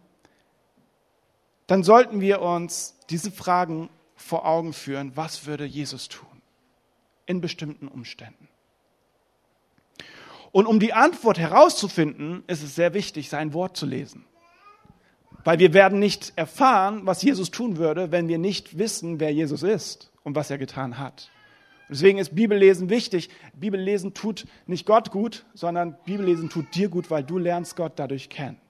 dann 1.66 1.82
sollten 1.84 2.20
wir 2.20 2.42
uns 2.42 2.96
diese 3.10 3.30
Fragen 3.30 3.88
vor 4.20 4.46
Augen 4.46 4.72
führen, 4.72 5.16
was 5.16 5.46
würde 5.46 5.64
Jesus 5.64 6.08
tun 6.08 6.26
in 7.26 7.40
bestimmten 7.40 7.88
Umständen. 7.88 8.48
Und 10.52 10.66
um 10.66 10.80
die 10.80 10.92
Antwort 10.92 11.38
herauszufinden, 11.38 12.42
ist 12.46 12.62
es 12.62 12.74
sehr 12.74 12.92
wichtig, 12.92 13.28
sein 13.28 13.54
Wort 13.54 13.76
zu 13.76 13.86
lesen. 13.86 14.24
Weil 15.44 15.58
wir 15.58 15.72
werden 15.72 15.98
nicht 15.98 16.32
erfahren, 16.36 17.02
was 17.04 17.22
Jesus 17.22 17.50
tun 17.50 17.76
würde, 17.76 18.10
wenn 18.10 18.28
wir 18.28 18.38
nicht 18.38 18.78
wissen, 18.78 19.20
wer 19.20 19.32
Jesus 19.32 19.62
ist 19.62 20.10
und 20.22 20.34
was 20.34 20.50
er 20.50 20.58
getan 20.58 20.98
hat. 20.98 21.30
Deswegen 21.88 22.18
ist 22.18 22.34
Bibellesen 22.34 22.90
wichtig. 22.90 23.30
Bibellesen 23.54 24.12
tut 24.12 24.46
nicht 24.66 24.86
Gott 24.86 25.10
gut, 25.10 25.44
sondern 25.54 25.96
Bibellesen 26.04 26.50
tut 26.50 26.74
dir 26.74 26.88
gut, 26.88 27.10
weil 27.10 27.24
du 27.24 27.38
lernst 27.38 27.74
Gott 27.76 27.92
dadurch 27.96 28.28
kennen. 28.28 28.60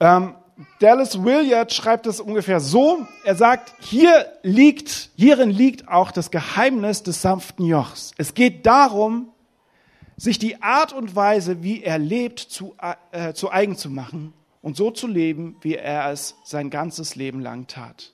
Ähm, 0.00 0.34
Dallas 0.78 1.24
Willard 1.24 1.72
schreibt 1.72 2.06
es 2.06 2.20
ungefähr 2.20 2.60
so. 2.60 3.06
Er 3.24 3.34
sagt, 3.34 3.74
hier 3.80 4.26
liegt, 4.42 5.10
hierin 5.16 5.50
liegt 5.50 5.88
auch 5.88 6.12
das 6.12 6.30
Geheimnis 6.30 7.02
des 7.02 7.22
sanften 7.22 7.66
Jochs. 7.66 8.12
Es 8.18 8.34
geht 8.34 8.64
darum, 8.66 9.32
sich 10.16 10.38
die 10.38 10.62
Art 10.62 10.92
und 10.92 11.16
Weise, 11.16 11.62
wie 11.62 11.82
er 11.82 11.98
lebt, 11.98 12.38
zu, 12.38 12.76
äh, 13.10 13.32
zu 13.32 13.50
eigen 13.50 13.76
zu 13.76 13.90
machen 13.90 14.32
und 14.62 14.76
so 14.76 14.90
zu 14.90 15.06
leben, 15.06 15.56
wie 15.60 15.74
er 15.74 16.10
es 16.10 16.36
sein 16.44 16.70
ganzes 16.70 17.16
Leben 17.16 17.40
lang 17.40 17.66
tat. 17.66 18.13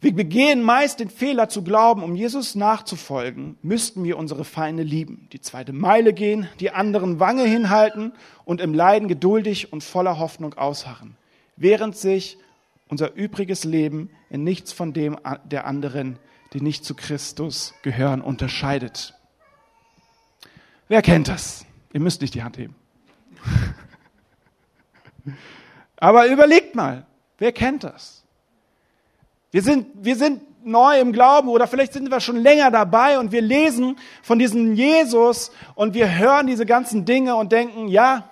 Wir 0.00 0.14
begehen 0.14 0.62
meist 0.62 1.00
den 1.00 1.08
Fehler 1.08 1.48
zu 1.48 1.62
glauben, 1.64 2.02
um 2.02 2.14
Jesus 2.14 2.54
nachzufolgen, 2.54 3.56
müssten 3.62 4.04
wir 4.04 4.18
unsere 4.18 4.44
Feinde 4.44 4.82
lieben, 4.82 5.26
die 5.32 5.40
zweite 5.40 5.72
Meile 5.72 6.12
gehen, 6.12 6.48
die 6.60 6.70
anderen 6.70 7.18
Wange 7.18 7.44
hinhalten 7.44 8.12
und 8.44 8.60
im 8.60 8.74
Leiden 8.74 9.08
geduldig 9.08 9.72
und 9.72 9.82
voller 9.82 10.18
Hoffnung 10.18 10.54
ausharren, 10.54 11.16
während 11.56 11.96
sich 11.96 12.36
unser 12.88 13.14
übriges 13.14 13.64
Leben 13.64 14.10
in 14.28 14.44
nichts 14.44 14.72
von 14.72 14.92
dem 14.92 15.18
der 15.44 15.66
anderen, 15.66 16.18
die 16.52 16.60
nicht 16.60 16.84
zu 16.84 16.94
Christus 16.94 17.72
gehören, 17.82 18.20
unterscheidet. 18.20 19.14
Wer 20.88 21.00
kennt 21.00 21.28
das? 21.28 21.64
Ihr 21.92 22.00
müsst 22.00 22.20
nicht 22.20 22.34
die 22.34 22.42
Hand 22.42 22.58
heben. 22.58 22.74
Aber 25.96 26.28
überlegt 26.28 26.74
mal, 26.74 27.06
wer 27.38 27.52
kennt 27.52 27.82
das? 27.82 28.25
Wir 29.56 29.62
sind, 29.62 29.86
wir 29.94 30.16
sind 30.16 30.42
neu 30.66 31.00
im 31.00 31.14
Glauben 31.14 31.48
oder 31.48 31.66
vielleicht 31.66 31.94
sind 31.94 32.10
wir 32.10 32.20
schon 32.20 32.36
länger 32.36 32.70
dabei 32.70 33.18
und 33.18 33.32
wir 33.32 33.40
lesen 33.40 33.96
von 34.20 34.38
diesem 34.38 34.74
Jesus 34.74 35.50
und 35.74 35.94
wir 35.94 36.18
hören 36.18 36.46
diese 36.46 36.66
ganzen 36.66 37.06
Dinge 37.06 37.36
und 37.36 37.52
denken, 37.52 37.88
ja, 37.88 38.28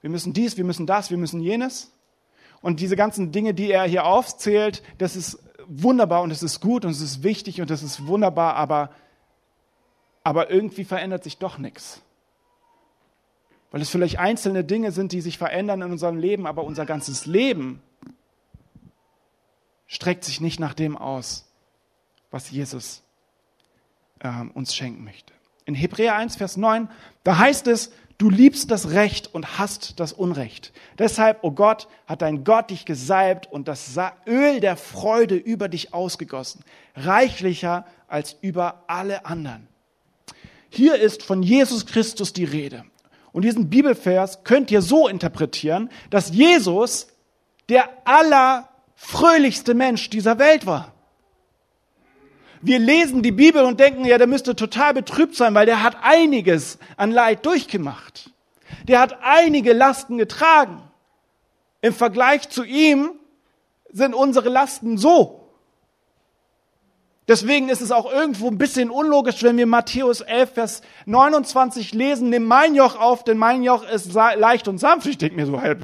wir 0.00 0.10
müssen 0.10 0.32
dies, 0.32 0.56
wir 0.56 0.62
müssen 0.62 0.86
das, 0.86 1.10
wir 1.10 1.18
müssen 1.18 1.40
jenes. 1.40 1.90
Und 2.62 2.78
diese 2.78 2.94
ganzen 2.94 3.32
Dinge, 3.32 3.52
die 3.52 3.72
er 3.72 3.82
hier 3.82 4.06
aufzählt, 4.06 4.80
das 4.98 5.16
ist 5.16 5.40
wunderbar 5.66 6.22
und 6.22 6.30
es 6.30 6.44
ist 6.44 6.60
gut 6.60 6.84
und 6.84 6.92
es 6.92 7.00
ist 7.00 7.24
wichtig 7.24 7.60
und 7.60 7.68
es 7.68 7.82
ist 7.82 8.06
wunderbar, 8.06 8.54
aber, 8.54 8.90
aber 10.22 10.52
irgendwie 10.52 10.84
verändert 10.84 11.24
sich 11.24 11.38
doch 11.38 11.58
nichts. 11.58 12.00
Weil 13.72 13.82
es 13.82 13.90
vielleicht 13.90 14.20
einzelne 14.20 14.62
Dinge 14.62 14.92
sind, 14.92 15.10
die 15.10 15.20
sich 15.20 15.36
verändern 15.36 15.82
in 15.82 15.90
unserem 15.90 16.16
Leben, 16.16 16.46
aber 16.46 16.62
unser 16.62 16.86
ganzes 16.86 17.26
Leben 17.26 17.82
streckt 19.86 20.24
sich 20.24 20.40
nicht 20.40 20.60
nach 20.60 20.74
dem 20.74 20.96
aus, 20.96 21.46
was 22.30 22.50
Jesus 22.50 23.02
äh, 24.20 24.28
uns 24.54 24.74
schenken 24.74 25.04
möchte. 25.04 25.32
In 25.66 25.74
Hebräer 25.74 26.16
1, 26.16 26.36
Vers 26.36 26.56
9, 26.56 26.88
da 27.22 27.38
heißt 27.38 27.66
es, 27.68 27.92
du 28.18 28.28
liebst 28.28 28.70
das 28.70 28.90
Recht 28.90 29.34
und 29.34 29.58
hast 29.58 29.98
das 29.98 30.12
Unrecht. 30.12 30.72
Deshalb, 30.98 31.42
o 31.42 31.48
oh 31.48 31.50
Gott, 31.52 31.88
hat 32.06 32.22
dein 32.22 32.44
Gott 32.44 32.70
dich 32.70 32.84
gesalbt 32.84 33.50
und 33.50 33.66
das 33.66 33.98
Öl 34.26 34.60
der 34.60 34.76
Freude 34.76 35.36
über 35.36 35.68
dich 35.68 35.94
ausgegossen, 35.94 36.64
reichlicher 36.96 37.86
als 38.08 38.36
über 38.40 38.84
alle 38.88 39.24
anderen. 39.24 39.68
Hier 40.68 40.96
ist 40.96 41.22
von 41.22 41.42
Jesus 41.42 41.86
Christus 41.86 42.32
die 42.32 42.44
Rede. 42.44 42.84
Und 43.32 43.42
diesen 43.42 43.70
Bibelvers 43.70 44.44
könnt 44.44 44.70
ihr 44.70 44.82
so 44.82 45.08
interpretieren, 45.08 45.90
dass 46.10 46.30
Jesus 46.30 47.08
der 47.68 47.88
aller 48.04 48.68
fröhlichste 48.94 49.74
Mensch 49.74 50.10
dieser 50.10 50.38
Welt 50.38 50.66
war. 50.66 50.92
Wir 52.62 52.78
lesen 52.78 53.22
die 53.22 53.32
Bibel 53.32 53.62
und 53.64 53.78
denken, 53.78 54.06
ja, 54.06 54.16
der 54.16 54.26
müsste 54.26 54.56
total 54.56 54.94
betrübt 54.94 55.36
sein, 55.36 55.54
weil 55.54 55.66
der 55.66 55.82
hat 55.82 55.98
einiges 56.02 56.78
an 56.96 57.10
Leid 57.10 57.44
durchgemacht. 57.44 58.30
Der 58.88 59.00
hat 59.00 59.18
einige 59.22 59.74
Lasten 59.74 60.16
getragen. 60.16 60.82
Im 61.82 61.92
Vergleich 61.92 62.48
zu 62.48 62.64
ihm 62.64 63.10
sind 63.92 64.14
unsere 64.14 64.48
Lasten 64.48 64.96
so. 64.96 65.44
Deswegen 67.28 67.68
ist 67.70 67.80
es 67.80 67.90
auch 67.90 68.10
irgendwo 68.10 68.48
ein 68.48 68.58
bisschen 68.58 68.90
unlogisch, 68.90 69.42
wenn 69.42 69.56
wir 69.56 69.66
Matthäus 69.66 70.20
11, 70.20 70.52
Vers 70.52 70.82
29 71.06 71.94
lesen, 71.94 72.28
nimm 72.28 72.44
mein 72.44 72.74
Joch 72.74 72.98
auf, 72.98 73.24
denn 73.24 73.38
mein 73.38 73.62
Joch 73.62 73.86
ist 73.86 74.12
leicht 74.12 74.68
und 74.68 74.78
sanft. 74.78 75.06
Ich 75.06 75.18
denke 75.18 75.36
mir 75.36 75.46
so, 75.46 75.60
hey, 75.60 75.76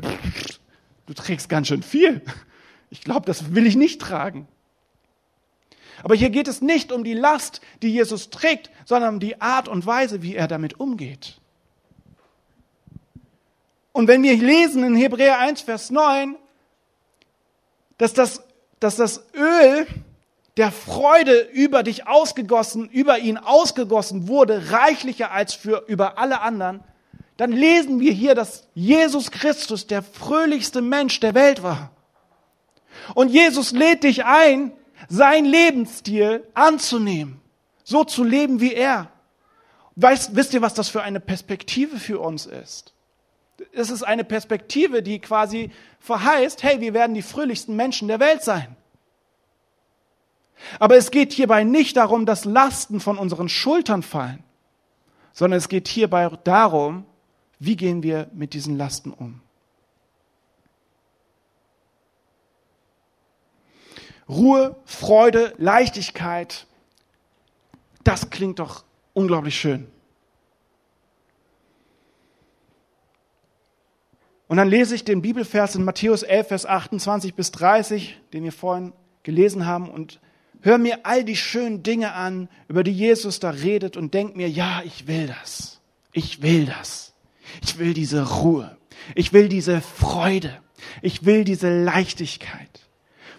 du 1.06 1.14
trägst 1.14 1.48
ganz 1.48 1.68
schön 1.68 1.82
viel. 1.82 2.22
Ich 2.90 3.02
glaube, 3.02 3.26
das 3.26 3.54
will 3.54 3.66
ich 3.66 3.76
nicht 3.76 4.00
tragen. 4.00 4.48
Aber 6.02 6.14
hier 6.14 6.30
geht 6.30 6.48
es 6.48 6.60
nicht 6.60 6.92
um 6.92 7.04
die 7.04 7.14
Last, 7.14 7.60
die 7.82 7.92
Jesus 7.92 8.30
trägt, 8.30 8.70
sondern 8.84 9.14
um 9.14 9.20
die 9.20 9.40
Art 9.40 9.68
und 9.68 9.86
Weise, 9.86 10.22
wie 10.22 10.34
er 10.34 10.48
damit 10.48 10.80
umgeht. 10.80 11.38
Und 13.92 14.08
wenn 14.08 14.22
wir 14.22 14.36
lesen 14.36 14.82
in 14.82 14.96
Hebräer 14.96 15.38
1, 15.38 15.62
Vers 15.62 15.90
9, 15.90 16.36
dass 17.98 18.14
das, 18.14 18.42
dass 18.78 18.96
das 18.96 19.24
Öl 19.34 19.86
der 20.56 20.72
Freude 20.72 21.40
über 21.52 21.82
dich 21.82 22.06
ausgegossen, 22.06 22.88
über 22.88 23.18
ihn 23.18 23.36
ausgegossen 23.36 24.26
wurde, 24.26 24.72
reichlicher 24.72 25.32
als 25.32 25.54
für 25.54 25.84
über 25.86 26.18
alle 26.18 26.40
anderen, 26.40 26.82
dann 27.36 27.52
lesen 27.52 28.00
wir 28.00 28.12
hier, 28.12 28.34
dass 28.34 28.68
Jesus 28.74 29.30
Christus 29.30 29.86
der 29.86 30.02
fröhlichste 30.02 30.82
Mensch 30.82 31.20
der 31.20 31.34
Welt 31.34 31.62
war. 31.62 31.90
Und 33.14 33.28
Jesus 33.28 33.72
lädt 33.72 34.04
dich 34.04 34.24
ein, 34.24 34.72
sein 35.08 35.44
Lebensstil 35.44 36.46
anzunehmen, 36.54 37.40
so 37.84 38.04
zu 38.04 38.24
leben 38.24 38.60
wie 38.60 38.74
er. 38.74 39.10
Weißt, 39.96 40.34
wisst 40.36 40.54
ihr, 40.54 40.62
was 40.62 40.74
das 40.74 40.88
für 40.88 41.02
eine 41.02 41.20
Perspektive 41.20 41.98
für 41.98 42.20
uns 42.20 42.46
ist? 42.46 42.94
Es 43.72 43.90
ist 43.90 44.02
eine 44.02 44.24
Perspektive, 44.24 45.02
die 45.02 45.18
quasi 45.18 45.70
verheißt, 45.98 46.62
hey, 46.62 46.80
wir 46.80 46.94
werden 46.94 47.14
die 47.14 47.22
fröhlichsten 47.22 47.76
Menschen 47.76 48.08
der 48.08 48.20
Welt 48.20 48.42
sein. 48.42 48.76
Aber 50.78 50.96
es 50.96 51.10
geht 51.10 51.32
hierbei 51.32 51.64
nicht 51.64 51.96
darum, 51.96 52.26
dass 52.26 52.44
Lasten 52.44 53.00
von 53.00 53.18
unseren 53.18 53.48
Schultern 53.48 54.02
fallen, 54.02 54.42
sondern 55.32 55.58
es 55.58 55.68
geht 55.68 55.88
hierbei 55.88 56.30
darum, 56.44 57.04
wie 57.58 57.76
gehen 57.76 58.02
wir 58.02 58.30
mit 58.32 58.54
diesen 58.54 58.76
Lasten 58.76 59.10
um. 59.10 59.42
Ruhe, 64.30 64.76
Freude, 64.84 65.54
Leichtigkeit. 65.58 66.66
Das 68.04 68.30
klingt 68.30 68.60
doch 68.60 68.84
unglaublich 69.12 69.58
schön. 69.58 69.88
Und 74.46 74.56
dann 74.56 74.68
lese 74.68 74.94
ich 74.94 75.04
den 75.04 75.22
Bibelvers 75.22 75.74
in 75.74 75.84
Matthäus 75.84 76.22
11, 76.22 76.48
Vers 76.48 76.66
28 76.66 77.34
bis 77.34 77.52
30, 77.52 78.18
den 78.32 78.42
wir 78.42 78.52
vorhin 78.52 78.92
gelesen 79.22 79.66
haben, 79.66 79.88
und 79.88 80.20
höre 80.62 80.78
mir 80.78 81.00
all 81.04 81.24
die 81.24 81.36
schönen 81.36 81.82
Dinge 81.82 82.12
an, 82.14 82.48
über 82.68 82.82
die 82.82 82.92
Jesus 82.92 83.38
da 83.38 83.50
redet 83.50 83.96
und 83.96 84.12
denk 84.12 84.36
mir, 84.36 84.48
ja, 84.48 84.82
ich 84.84 85.06
will 85.06 85.28
das. 85.28 85.80
Ich 86.12 86.42
will 86.42 86.66
das. 86.66 87.14
Ich 87.62 87.78
will 87.78 87.94
diese 87.94 88.28
Ruhe. 88.28 88.76
Ich 89.14 89.32
will 89.32 89.48
diese 89.48 89.80
Freude. 89.80 90.60
Ich 91.02 91.24
will 91.24 91.44
diese 91.44 91.84
Leichtigkeit. 91.84 92.89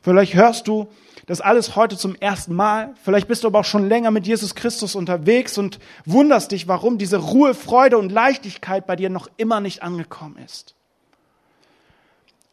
Vielleicht 0.02 0.34
hörst 0.34 0.68
du 0.68 0.88
das 1.28 1.42
alles 1.42 1.76
heute 1.76 1.96
zum 1.96 2.16
ersten 2.16 2.56
Mal. 2.56 2.94
Vielleicht 3.04 3.28
bist 3.28 3.44
du 3.44 3.48
aber 3.48 3.60
auch 3.60 3.66
schon 3.66 3.88
länger 3.88 4.12
mit 4.12 4.26
Jesus 4.26 4.56
Christus 4.56 4.96
unterwegs 4.96 5.58
und 5.58 5.80
wunderst 6.06 6.52
dich, 6.52 6.68
warum 6.68 6.98
diese 6.98 7.18
Ruhe, 7.18 7.54
Freude 7.54 7.98
und 7.98 8.12
Leichtigkeit 8.12 8.88
bei 8.88 8.96
dir 8.96 9.10
noch 9.10 9.30
immer 9.38 9.62
nicht 9.62 9.84
angekommen 9.84 10.38
ist. 10.44 10.76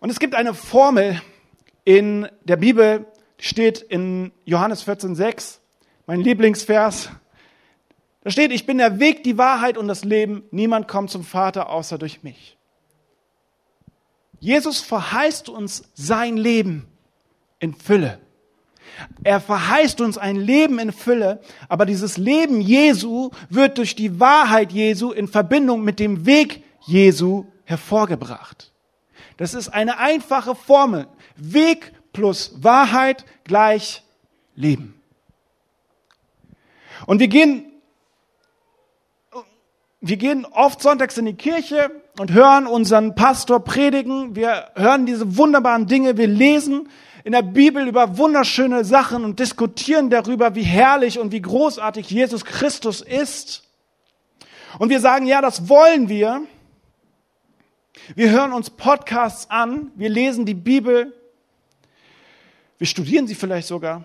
Und 0.00 0.10
es 0.10 0.20
gibt 0.20 0.34
eine 0.34 0.54
Formel 0.54 1.20
in 1.84 2.28
der 2.44 2.56
Bibel, 2.56 3.06
steht 3.38 3.80
in 3.80 4.30
Johannes 4.44 4.86
14,6, 4.86 5.58
mein 6.06 6.20
Lieblingsvers. 6.20 7.10
Da 8.22 8.30
steht, 8.30 8.52
ich 8.52 8.66
bin 8.66 8.78
der 8.78 9.00
Weg, 9.00 9.24
die 9.24 9.38
Wahrheit 9.38 9.78
und 9.78 9.88
das 9.88 10.04
Leben. 10.04 10.44
Niemand 10.50 10.86
kommt 10.86 11.10
zum 11.10 11.24
Vater 11.24 11.70
außer 11.70 11.96
durch 11.96 12.22
mich. 12.22 12.58
Jesus 14.38 14.80
verheißt 14.80 15.48
uns 15.48 15.84
sein 15.94 16.36
Leben 16.36 16.86
in 17.60 17.74
Fülle. 17.74 18.20
Er 19.22 19.40
verheißt 19.40 20.00
uns 20.00 20.18
ein 20.18 20.36
Leben 20.36 20.78
in 20.78 20.92
Fülle, 20.92 21.40
aber 21.68 21.86
dieses 21.86 22.16
Leben 22.16 22.60
Jesu 22.60 23.30
wird 23.48 23.78
durch 23.78 23.94
die 23.94 24.18
Wahrheit 24.18 24.72
Jesu 24.72 25.12
in 25.12 25.28
Verbindung 25.28 25.82
mit 25.84 26.00
dem 26.00 26.26
Weg 26.26 26.64
Jesu 26.86 27.44
hervorgebracht. 27.64 28.72
Das 29.36 29.54
ist 29.54 29.68
eine 29.68 29.98
einfache 29.98 30.54
Formel. 30.54 31.06
Weg 31.36 31.92
plus 32.12 32.52
Wahrheit 32.62 33.24
gleich 33.44 34.02
Leben. 34.54 35.00
Und 37.06 37.20
wir 37.20 37.28
gehen 37.28 37.64
wir 40.00 40.16
gehen 40.16 40.44
oft 40.44 40.80
sonntags 40.80 41.18
in 41.18 41.26
die 41.26 41.34
Kirche 41.34 41.97
und 42.18 42.32
hören 42.32 42.66
unseren 42.66 43.14
Pastor 43.14 43.60
predigen. 43.60 44.34
Wir 44.34 44.70
hören 44.74 45.06
diese 45.06 45.36
wunderbaren 45.36 45.86
Dinge. 45.86 46.16
Wir 46.16 46.26
lesen 46.26 46.88
in 47.24 47.32
der 47.32 47.42
Bibel 47.42 47.86
über 47.86 48.18
wunderschöne 48.18 48.84
Sachen 48.84 49.24
und 49.24 49.38
diskutieren 49.38 50.10
darüber, 50.10 50.54
wie 50.54 50.62
herrlich 50.62 51.18
und 51.18 51.32
wie 51.32 51.42
großartig 51.42 52.10
Jesus 52.10 52.44
Christus 52.44 53.00
ist. 53.00 53.64
Und 54.78 54.90
wir 54.90 55.00
sagen, 55.00 55.26
ja, 55.26 55.40
das 55.40 55.68
wollen 55.68 56.08
wir. 56.08 56.42
Wir 58.14 58.30
hören 58.30 58.52
uns 58.52 58.70
Podcasts 58.70 59.50
an. 59.50 59.92
Wir 59.94 60.08
lesen 60.08 60.44
die 60.46 60.54
Bibel. 60.54 61.12
Wir 62.78 62.86
studieren 62.86 63.26
sie 63.26 63.34
vielleicht 63.34 63.68
sogar 63.68 64.04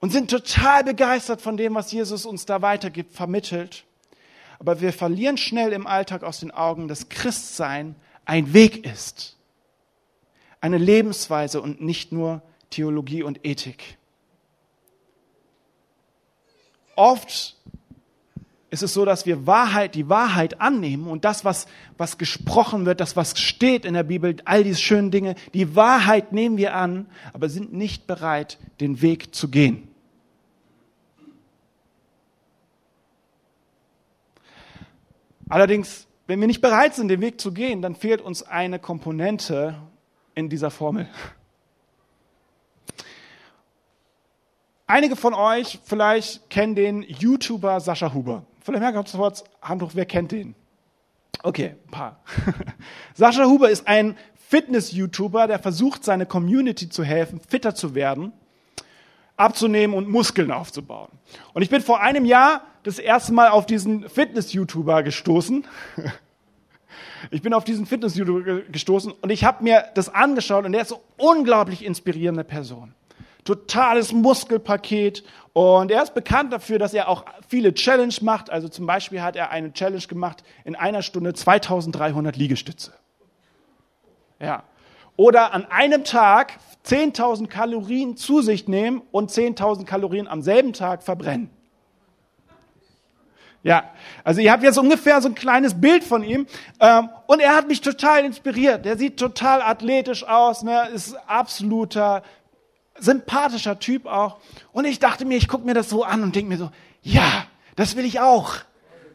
und 0.00 0.12
sind 0.12 0.30
total 0.30 0.84
begeistert 0.84 1.40
von 1.40 1.56
dem, 1.56 1.74
was 1.74 1.90
Jesus 1.90 2.24
uns 2.24 2.46
da 2.46 2.62
weitergibt, 2.62 3.14
vermittelt. 3.14 3.84
Aber 4.58 4.80
wir 4.80 4.92
verlieren 4.92 5.36
schnell 5.36 5.72
im 5.72 5.86
Alltag 5.86 6.22
aus 6.22 6.40
den 6.40 6.50
Augen, 6.50 6.88
dass 6.88 7.08
Christsein 7.08 7.94
ein 8.24 8.52
Weg 8.52 8.84
ist, 8.84 9.36
eine 10.60 10.78
Lebensweise 10.78 11.60
und 11.60 11.80
nicht 11.80 12.12
nur 12.12 12.42
Theologie 12.70 13.22
und 13.22 13.44
Ethik. 13.46 13.96
Oft 16.96 17.56
ist 18.70 18.82
es 18.82 18.92
so, 18.92 19.04
dass 19.04 19.24
wir 19.24 19.46
Wahrheit, 19.46 19.94
die 19.94 20.08
Wahrheit 20.08 20.60
annehmen 20.60 21.06
und 21.06 21.24
das, 21.24 21.44
was, 21.44 21.66
was 21.96 22.18
gesprochen 22.18 22.84
wird, 22.84 23.00
das, 23.00 23.16
was 23.16 23.38
steht 23.38 23.84
in 23.84 23.94
der 23.94 24.02
Bibel, 24.02 24.36
all 24.44 24.64
diese 24.64 24.80
schönen 24.80 25.10
Dinge, 25.10 25.36
die 25.54 25.74
Wahrheit 25.74 26.32
nehmen 26.32 26.58
wir 26.58 26.74
an, 26.74 27.06
aber 27.32 27.48
sind 27.48 27.72
nicht 27.72 28.06
bereit, 28.06 28.58
den 28.80 29.00
Weg 29.00 29.34
zu 29.34 29.48
gehen. 29.48 29.88
Allerdings, 35.48 36.06
wenn 36.26 36.40
wir 36.40 36.46
nicht 36.46 36.60
bereit 36.60 36.94
sind, 36.94 37.08
den 37.08 37.20
Weg 37.20 37.40
zu 37.40 37.52
gehen, 37.52 37.80
dann 37.80 37.94
fehlt 37.94 38.20
uns 38.20 38.42
eine 38.42 38.78
Komponente 38.78 39.76
in 40.34 40.48
dieser 40.48 40.70
Formel. 40.70 41.08
Einige 44.86 45.16
von 45.16 45.34
euch 45.34 45.80
vielleicht 45.84 46.48
kennen 46.48 46.74
den 46.74 47.02
YouTuber 47.02 47.80
Sascha 47.80 48.12
Huber. 48.14 48.44
Vielleicht 48.60 48.80
merken 48.80 48.98
wir 48.98 49.20
kurz 49.20 49.44
Hand 49.62 49.82
hoch, 49.82 49.90
wer 49.94 50.06
kennt 50.06 50.32
den? 50.32 50.54
Okay, 51.42 51.76
ein 51.84 51.90
paar. 51.90 52.20
Sascha 53.14 53.44
Huber 53.44 53.70
ist 53.70 53.86
ein 53.86 54.16
Fitness-YouTuber, 54.48 55.46
der 55.46 55.58
versucht, 55.58 56.04
seine 56.04 56.24
Community 56.24 56.88
zu 56.88 57.04
helfen, 57.04 57.40
fitter 57.46 57.74
zu 57.74 57.94
werden, 57.94 58.32
abzunehmen 59.38 59.96
und 59.96 60.08
Muskeln 60.08 60.50
aufzubauen. 60.50 61.08
Und 61.54 61.62
ich 61.62 61.70
bin 61.70 61.80
vor 61.80 62.00
einem 62.00 62.24
Jahr 62.24 62.62
das 62.82 62.98
erste 62.98 63.32
Mal 63.32 63.48
auf 63.48 63.66
diesen 63.66 64.08
Fitness-YouTuber 64.08 65.02
gestoßen. 65.02 65.64
Ich 67.32 67.42
bin 67.42 67.52
auf 67.52 67.64
diesen 67.64 67.84
Fitness-YouTuber 67.84 68.60
gestoßen 68.70 69.12
und 69.12 69.30
ich 69.30 69.42
habe 69.42 69.64
mir 69.64 69.86
das 69.94 70.08
angeschaut 70.08 70.64
und 70.64 70.72
der 70.72 70.82
ist 70.82 70.88
so 70.88 71.02
unglaublich 71.16 71.84
inspirierende 71.84 72.44
Person. 72.44 72.94
Totales 73.44 74.12
Muskelpaket 74.12 75.24
und 75.52 75.90
er 75.90 76.04
ist 76.04 76.14
bekannt 76.14 76.52
dafür, 76.52 76.78
dass 76.78 76.94
er 76.94 77.08
auch 77.08 77.24
viele 77.48 77.74
Challenge 77.74 78.14
macht. 78.20 78.50
Also 78.50 78.68
zum 78.68 78.86
Beispiel 78.86 79.20
hat 79.20 79.34
er 79.34 79.50
eine 79.50 79.72
Challenge 79.72 80.06
gemacht 80.06 80.44
in 80.64 80.76
einer 80.76 81.02
Stunde 81.02 81.34
2300 81.34 82.36
Liegestütze. 82.36 82.92
Ja. 84.38 84.62
Oder 85.16 85.52
an 85.52 85.66
einem 85.66 86.04
Tag 86.04 86.58
10.000 86.86 87.48
Kalorien 87.48 88.16
zu 88.16 88.40
sich 88.40 88.68
nehmen 88.68 89.02
und 89.10 89.30
10.000 89.30 89.84
Kalorien 89.84 90.28
am 90.28 90.42
selben 90.42 90.72
Tag 90.72 91.02
verbrennen. 91.02 91.50
Ja, 93.62 93.90
also 94.24 94.40
ihr 94.40 94.52
habt 94.52 94.62
jetzt 94.62 94.78
ungefähr 94.78 95.20
so 95.20 95.28
ein 95.28 95.34
kleines 95.34 95.80
Bild 95.80 96.04
von 96.04 96.22
ihm. 96.22 96.46
Ähm, 96.80 97.10
und 97.26 97.40
er 97.40 97.56
hat 97.56 97.68
mich 97.68 97.80
total 97.80 98.24
inspiriert. 98.24 98.84
Der 98.84 98.96
sieht 98.96 99.18
total 99.18 99.62
athletisch 99.62 100.24
aus, 100.24 100.62
ne? 100.62 100.88
ist 100.94 101.16
absoluter, 101.26 102.22
sympathischer 102.98 103.78
Typ 103.78 104.06
auch. 104.06 104.38
Und 104.72 104.84
ich 104.84 105.00
dachte 105.00 105.24
mir, 105.24 105.36
ich 105.36 105.48
gucke 105.48 105.66
mir 105.66 105.74
das 105.74 105.90
so 105.90 106.04
an 106.04 106.22
und 106.22 106.36
denke 106.36 106.48
mir 106.48 106.58
so, 106.58 106.70
ja, 107.02 107.44
das 107.76 107.96
will 107.96 108.04
ich 108.04 108.20
auch. 108.20 108.54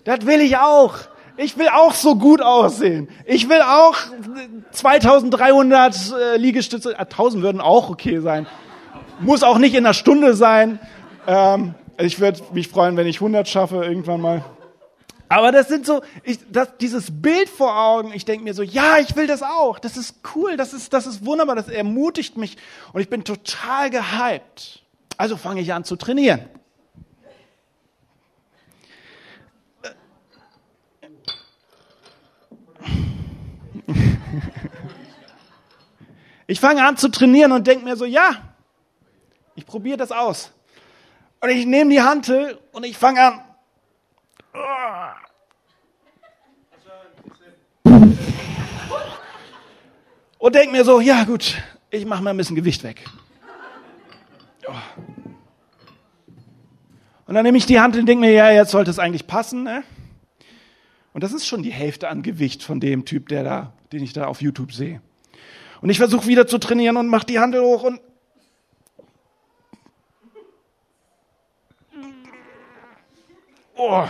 Das 0.04 0.26
will 0.26 0.41
ich 0.41 0.58
auch. 0.58 0.95
Ich 1.36 1.58
will 1.58 1.67
auch 1.67 1.93
so 1.93 2.15
gut 2.15 2.41
aussehen. 2.41 3.10
Ich 3.26 3.50
will 3.50 3.62
auch 3.62 3.96
2300 4.72 5.96
äh, 6.12 6.38
Liegestütze, 6.38 6.98
1000 6.98 7.43
würden 7.43 7.62
auch 7.62 7.89
okay 7.89 8.19
sein. 8.19 8.46
Muss 9.19 9.41
auch 9.41 9.58
nicht 9.58 9.74
in 9.74 9.86
einer 9.86 9.96
Stunde 9.96 10.36
sein. 10.36 10.80
Ähm, 11.26 11.74
ich 11.98 12.19
würde 12.19 12.41
mich 12.54 12.67
freuen, 12.67 12.98
wenn 12.98 13.08
ich 13.08 13.17
100 13.17 13.48
schaffe 13.48 13.84
irgendwann 13.84 14.22
mal. 14.22 14.43
Aber 15.28 15.52
das 15.52 15.67
sind 15.67 15.88
so, 15.88 16.02
ich, 16.24 16.38
das, 16.52 16.78
dieses 16.80 17.08
Bild 17.10 17.50
vor 17.50 17.76
Augen, 17.76 18.12
ich 18.13 18.26
denke 18.26 18.43
mir 18.43 18.54
so, 18.54 18.62
ja, 18.62 19.00
ich 19.00 19.15
will 19.15 19.26
das 19.26 19.41
auch. 19.41 19.80
Das 19.80 19.98
ist 19.98 20.17
cool, 20.36 20.58
das 20.58 20.74
ist, 20.74 20.93
das 20.93 21.08
ist 21.08 21.26
wunderbar, 21.26 21.56
das 21.56 21.69
ermutigt 21.69 22.38
mich 22.38 22.58
und 22.91 23.02
ich 23.02 23.10
bin 23.10 23.24
total 23.24 23.89
gehypt. 23.89 24.84
Also 25.17 25.36
fange 25.36 25.62
ich 25.62 25.74
an 25.74 25.84
zu 25.84 25.96
trainieren. 25.96 26.41
Ich 36.46 36.60
fange 36.60 36.86
an 36.86 36.98
zu 36.98 37.08
trainieren 37.08 37.54
und 37.54 37.65
denke 37.67 37.86
mir 37.86 37.96
so, 37.96 38.04
ja, 38.04 38.36
ich 39.56 39.65
probiere 39.65 39.96
das 39.98 40.12
aus. 40.12 40.52
Und 41.39 41.50
ich 41.50 41.65
nehme 41.65 41.89
die 41.89 42.02
Hantel 42.02 42.60
und 42.74 42.86
ich 42.86 42.98
fange 42.98 43.22
an. 43.22 43.41
Und 50.38 50.56
denke 50.56 50.72
mir 50.72 50.84
so, 50.84 51.00
ja 51.00 51.24
gut, 51.24 51.56
ich 51.89 52.06
mache 52.06 52.22
mal 52.22 52.32
ein 52.32 52.38
bisschen 52.38 52.56
Gewicht 52.56 52.84
weg. 52.84 53.06
Und 57.26 57.36
dann 57.36 57.43
nehme 57.43 57.58
ich 57.58 57.65
die 57.65 57.80
Hand 57.80 57.96
und 57.96 58.06
denke 58.06 58.22
mir, 58.22 58.32
ja, 58.32 58.52
jetzt 58.52 58.72
sollte 58.72 58.91
es 58.91 59.00
eigentlich 59.00 59.28
passen. 59.28 59.63
Ne? 59.63 59.84
Und 61.13 61.24
das 61.24 61.32
ist 61.32 61.48
schon 61.48 61.63
die 61.63 61.72
Hälfte 61.72 62.10
an 62.10 62.22
Gewicht 62.22 62.63
von 62.63 62.80
dem 62.80 63.06
Typ, 63.06 63.30
der 63.30 63.43
da, 63.43 63.74
den 63.93 64.03
ich 64.03 64.13
da 64.13 64.25
auf 64.25 64.41
YouTube 64.41 64.73
sehe. 64.73 65.01
Und 65.82 65.89
ich 65.89 65.97
versuche 65.97 66.27
wieder 66.27 66.47
zu 66.47 66.58
trainieren 66.58 66.97
und 66.97 67.08
mache 67.08 67.25
die 67.25 67.39
Hand 67.39 67.56
hoch 67.56 67.84
und 67.84 68.01
oh, 73.75 74.06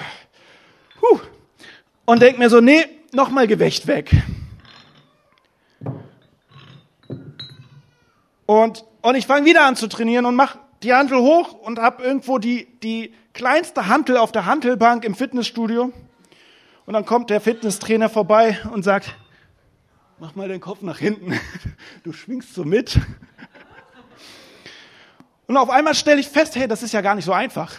huh. 1.01 1.19
und 2.05 2.21
denke 2.21 2.39
mir 2.39 2.49
so, 2.49 2.61
nee, 2.61 2.85
nochmal 3.11 3.47
Gewicht 3.47 3.87
weg. 3.87 4.11
Und, 8.45 8.85
und 9.01 9.15
ich 9.15 9.25
fange 9.25 9.45
wieder 9.45 9.65
an 9.65 9.75
zu 9.75 9.87
trainieren 9.87 10.25
und 10.25 10.35
mache 10.35 10.59
die 10.83 10.93
Hantel 10.93 11.17
hoch 11.17 11.53
und 11.53 11.79
habe 11.79 12.03
irgendwo 12.03 12.37
die, 12.37 12.67
die 12.81 13.13
kleinste 13.33 13.87
Hantel 13.87 14.17
auf 14.17 14.31
der 14.31 14.45
Hantelbank 14.45 15.03
im 15.05 15.15
Fitnessstudio. 15.15 15.91
Und 16.85 16.93
dann 16.93 17.05
kommt 17.05 17.29
der 17.29 17.41
Fitnesstrainer 17.41 18.09
vorbei 18.09 18.59
und 18.71 18.83
sagt, 18.83 19.15
mach 20.23 20.35
mal 20.35 20.47
den 20.47 20.61
Kopf 20.61 20.81
nach 20.83 20.99
hinten, 20.99 21.37
du 22.03 22.13
schwingst 22.13 22.53
so 22.53 22.63
mit. 22.63 22.97
Und 25.47 25.57
auf 25.57 25.69
einmal 25.69 25.95
stelle 25.95 26.21
ich 26.21 26.29
fest, 26.29 26.55
hey, 26.55 26.65
das 26.65 26.81
ist 26.81 26.93
ja 26.93 27.01
gar 27.01 27.13
nicht 27.13 27.25
so 27.25 27.33
einfach. 27.33 27.75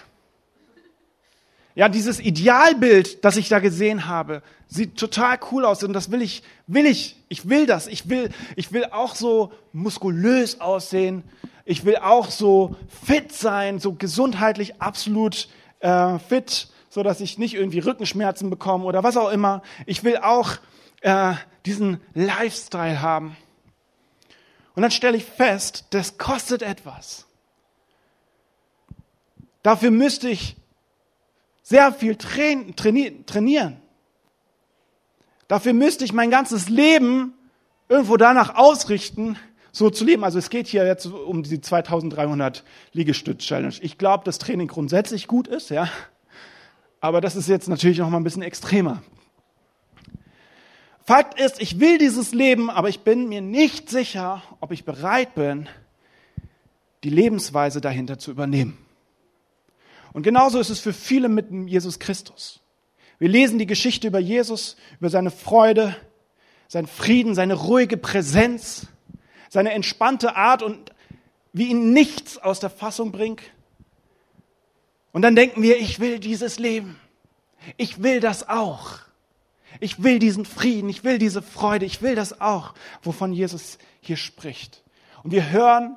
Ja, 1.74 1.88
dieses 1.88 2.20
Idealbild, 2.20 3.24
das 3.24 3.38
ich 3.38 3.48
da 3.48 3.60
gesehen 3.60 4.08
habe, 4.08 4.42
sieht 4.66 4.98
total 4.98 5.38
cool 5.52 5.64
aus 5.64 5.82
und 5.84 5.94
das 5.94 6.10
will 6.10 6.20
ich, 6.20 6.42
will 6.66 6.84
ich, 6.84 7.16
ich 7.30 7.48
will 7.48 7.64
das, 7.64 7.86
ich 7.86 8.10
will, 8.10 8.28
ich 8.56 8.72
will 8.72 8.84
auch 8.90 9.14
so 9.14 9.50
muskulös 9.72 10.60
aussehen, 10.60 11.22
ich 11.64 11.86
will 11.86 11.96
auch 11.96 12.30
so 12.30 12.76
fit 13.06 13.32
sein, 13.32 13.78
so 13.78 13.94
gesundheitlich 13.94 14.82
absolut 14.82 15.48
äh, 15.80 16.18
fit, 16.18 16.68
so 16.90 17.02
dass 17.02 17.22
ich 17.22 17.38
nicht 17.38 17.54
irgendwie 17.54 17.78
Rückenschmerzen 17.78 18.50
bekomme 18.50 18.84
oder 18.84 19.02
was 19.02 19.16
auch 19.16 19.30
immer. 19.30 19.62
Ich 19.86 20.04
will 20.04 20.18
auch 20.18 20.56
äh, 21.00 21.32
diesen 21.66 22.00
Lifestyle 22.14 23.00
haben. 23.00 23.36
Und 24.74 24.82
dann 24.82 24.90
stelle 24.90 25.16
ich 25.16 25.24
fest, 25.24 25.86
das 25.90 26.18
kostet 26.18 26.62
etwas. 26.62 27.26
Dafür 29.62 29.90
müsste 29.90 30.28
ich 30.28 30.56
sehr 31.62 31.92
viel 31.92 32.16
trainieren. 32.16 33.80
Dafür 35.48 35.72
müsste 35.72 36.04
ich 36.04 36.12
mein 36.12 36.30
ganzes 36.30 36.68
Leben 36.68 37.32
irgendwo 37.88 38.16
danach 38.16 38.56
ausrichten, 38.56 39.38
so 39.72 39.90
zu 39.90 40.04
leben. 40.04 40.24
Also 40.24 40.38
es 40.38 40.50
geht 40.50 40.66
hier 40.66 40.86
jetzt 40.86 41.06
um 41.06 41.42
die 41.42 41.60
2300 41.60 42.64
Liegestütz-Challenge. 42.92 43.74
Ich 43.80 43.96
glaube, 43.96 44.24
dass 44.24 44.38
Training 44.38 44.68
grundsätzlich 44.68 45.26
gut 45.26 45.48
ist, 45.48 45.70
ja. 45.70 45.88
Aber 47.00 47.20
das 47.20 47.36
ist 47.36 47.48
jetzt 47.48 47.68
natürlich 47.68 47.98
noch 47.98 48.10
mal 48.10 48.18
ein 48.18 48.24
bisschen 48.24 48.42
extremer. 48.42 49.02
Fakt 51.06 51.38
ist, 51.38 51.60
ich 51.60 51.80
will 51.80 51.98
dieses 51.98 52.32
Leben, 52.32 52.70
aber 52.70 52.88
ich 52.88 53.00
bin 53.00 53.28
mir 53.28 53.42
nicht 53.42 53.90
sicher, 53.90 54.42
ob 54.60 54.72
ich 54.72 54.86
bereit 54.86 55.34
bin, 55.34 55.68
die 57.02 57.10
Lebensweise 57.10 57.82
dahinter 57.82 58.18
zu 58.18 58.30
übernehmen. 58.30 58.78
Und 60.14 60.22
genauso 60.22 60.58
ist 60.58 60.70
es 60.70 60.80
für 60.80 60.94
viele 60.94 61.28
mit 61.28 61.50
Jesus 61.68 61.98
Christus. 61.98 62.60
Wir 63.18 63.28
lesen 63.28 63.58
die 63.58 63.66
Geschichte 63.66 64.06
über 64.08 64.18
Jesus, 64.18 64.76
über 64.98 65.10
seine 65.10 65.30
Freude, 65.30 65.94
seinen 66.68 66.86
Frieden, 66.86 67.34
seine 67.34 67.54
ruhige 67.54 67.98
Präsenz, 67.98 68.86
seine 69.50 69.72
entspannte 69.72 70.36
Art 70.36 70.62
und 70.62 70.92
wie 71.52 71.68
ihn 71.68 71.92
nichts 71.92 72.38
aus 72.38 72.60
der 72.60 72.70
Fassung 72.70 73.12
bringt. 73.12 73.42
Und 75.12 75.20
dann 75.20 75.36
denken 75.36 75.62
wir, 75.62 75.78
ich 75.78 76.00
will 76.00 76.18
dieses 76.18 76.58
Leben. 76.58 76.98
Ich 77.76 78.02
will 78.02 78.20
das 78.20 78.48
auch. 78.48 79.03
Ich 79.80 80.02
will 80.02 80.18
diesen 80.18 80.44
Frieden, 80.44 80.88
ich 80.88 81.04
will 81.04 81.18
diese 81.18 81.42
Freude, 81.42 81.84
ich 81.84 82.02
will 82.02 82.14
das 82.14 82.40
auch, 82.40 82.74
wovon 83.02 83.32
Jesus 83.32 83.78
hier 84.00 84.16
spricht. 84.16 84.82
Und 85.22 85.30
wir 85.30 85.50
hören 85.50 85.96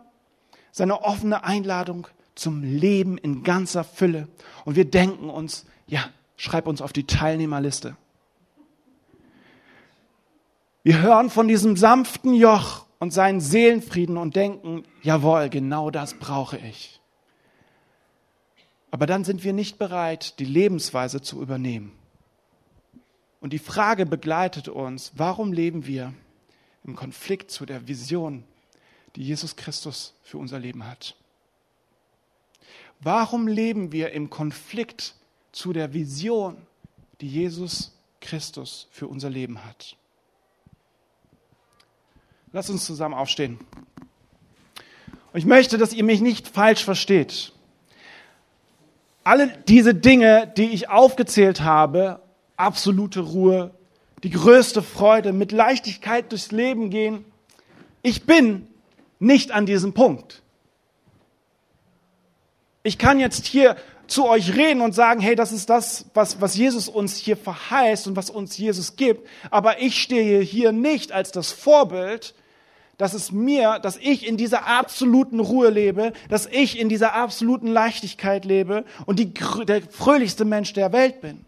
seine 0.71 1.03
offene 1.03 1.43
Einladung 1.43 2.07
zum 2.35 2.63
Leben 2.63 3.17
in 3.17 3.43
ganzer 3.43 3.83
Fülle. 3.83 4.27
Und 4.65 4.75
wir 4.75 4.85
denken 4.85 5.29
uns, 5.29 5.65
ja, 5.87 6.09
schreib 6.35 6.67
uns 6.67 6.81
auf 6.81 6.93
die 6.93 7.05
Teilnehmerliste. 7.05 7.97
Wir 10.83 11.01
hören 11.01 11.29
von 11.29 11.47
diesem 11.47 11.75
sanften 11.75 12.33
Joch 12.33 12.85
und 12.99 13.11
seinen 13.11 13.41
Seelenfrieden 13.41 14.17
und 14.17 14.35
denken, 14.35 14.83
jawohl, 15.01 15.49
genau 15.49 15.89
das 15.91 16.13
brauche 16.13 16.57
ich. 16.57 17.01
Aber 18.91 19.05
dann 19.05 19.23
sind 19.23 19.43
wir 19.43 19.53
nicht 19.53 19.77
bereit, 19.77 20.39
die 20.39 20.45
Lebensweise 20.45 21.21
zu 21.21 21.41
übernehmen. 21.41 21.96
Und 23.47 23.53
die 23.53 23.59
Frage 23.59 24.05
begleitet 24.05 24.67
uns, 24.67 25.13
warum 25.15 25.53
leben 25.53 25.87
wir 25.87 26.13
im 26.83 26.97
Konflikt 26.97 27.49
zu 27.49 27.65
der 27.65 27.87
Vision, 27.87 28.43
die 29.15 29.23
Jesus 29.23 29.55
Christus 29.55 30.13
für 30.21 30.37
unser 30.37 30.59
Leben 30.59 30.85
hat? 30.85 31.15
Warum 32.99 33.47
leben 33.47 33.93
wir 33.93 34.11
im 34.11 34.29
Konflikt 34.29 35.15
zu 35.53 35.71
der 35.71 35.93
Vision, 35.93 36.57
die 37.21 37.29
Jesus 37.29 37.97
Christus 38.19 38.89
für 38.91 39.07
unser 39.07 39.29
Leben 39.29 39.63
hat? 39.63 39.95
Lass 42.51 42.69
uns 42.69 42.83
zusammen 42.83 43.15
aufstehen. 43.15 43.59
Und 45.31 45.39
ich 45.39 45.45
möchte, 45.45 45.77
dass 45.77 45.93
ihr 45.93 46.03
mich 46.03 46.19
nicht 46.19 46.49
falsch 46.49 46.83
versteht. 46.83 47.53
Alle 49.23 49.57
diese 49.69 49.95
Dinge, 49.95 50.51
die 50.57 50.71
ich 50.71 50.89
aufgezählt 50.89 51.61
habe, 51.61 52.26
absolute 52.57 53.21
Ruhe, 53.21 53.71
die 54.23 54.31
größte 54.31 54.81
Freude, 54.81 55.31
mit 55.31 55.51
Leichtigkeit 55.51 56.31
durchs 56.31 56.51
Leben 56.51 56.89
gehen. 56.89 57.23
Ich 58.01 58.25
bin 58.25 58.67
nicht 59.19 59.51
an 59.51 59.65
diesem 59.65 59.93
Punkt. 59.93 60.41
Ich 62.83 62.97
kann 62.97 63.19
jetzt 63.19 63.45
hier 63.45 63.75
zu 64.07 64.27
euch 64.27 64.55
reden 64.55 64.81
und 64.81 64.95
sagen, 64.95 65.19
hey, 65.19 65.35
das 65.35 65.51
ist 65.51 65.69
das, 65.69 66.05
was, 66.13 66.41
was 66.41 66.55
Jesus 66.55 66.87
uns 66.87 67.17
hier 67.17 67.37
verheißt 67.37 68.07
und 68.07 68.15
was 68.15 68.29
uns 68.29 68.57
Jesus 68.57 68.95
gibt. 68.95 69.27
Aber 69.51 69.81
ich 69.81 70.01
stehe 70.01 70.41
hier 70.41 70.71
nicht 70.71 71.11
als 71.11 71.31
das 71.31 71.51
Vorbild, 71.51 72.33
dass 72.97 73.13
es 73.13 73.31
mir, 73.31 73.79
dass 73.79 73.97
ich 73.97 74.25
in 74.25 74.37
dieser 74.37 74.65
absoluten 74.65 75.39
Ruhe 75.39 75.69
lebe, 75.69 76.13
dass 76.29 76.47
ich 76.47 76.79
in 76.79 76.89
dieser 76.89 77.13
absoluten 77.13 77.67
Leichtigkeit 77.67 78.45
lebe 78.45 78.85
und 79.05 79.19
die, 79.19 79.33
der 79.67 79.81
fröhlichste 79.83 80.45
Mensch 80.45 80.73
der 80.73 80.91
Welt 80.93 81.21
bin. 81.21 81.45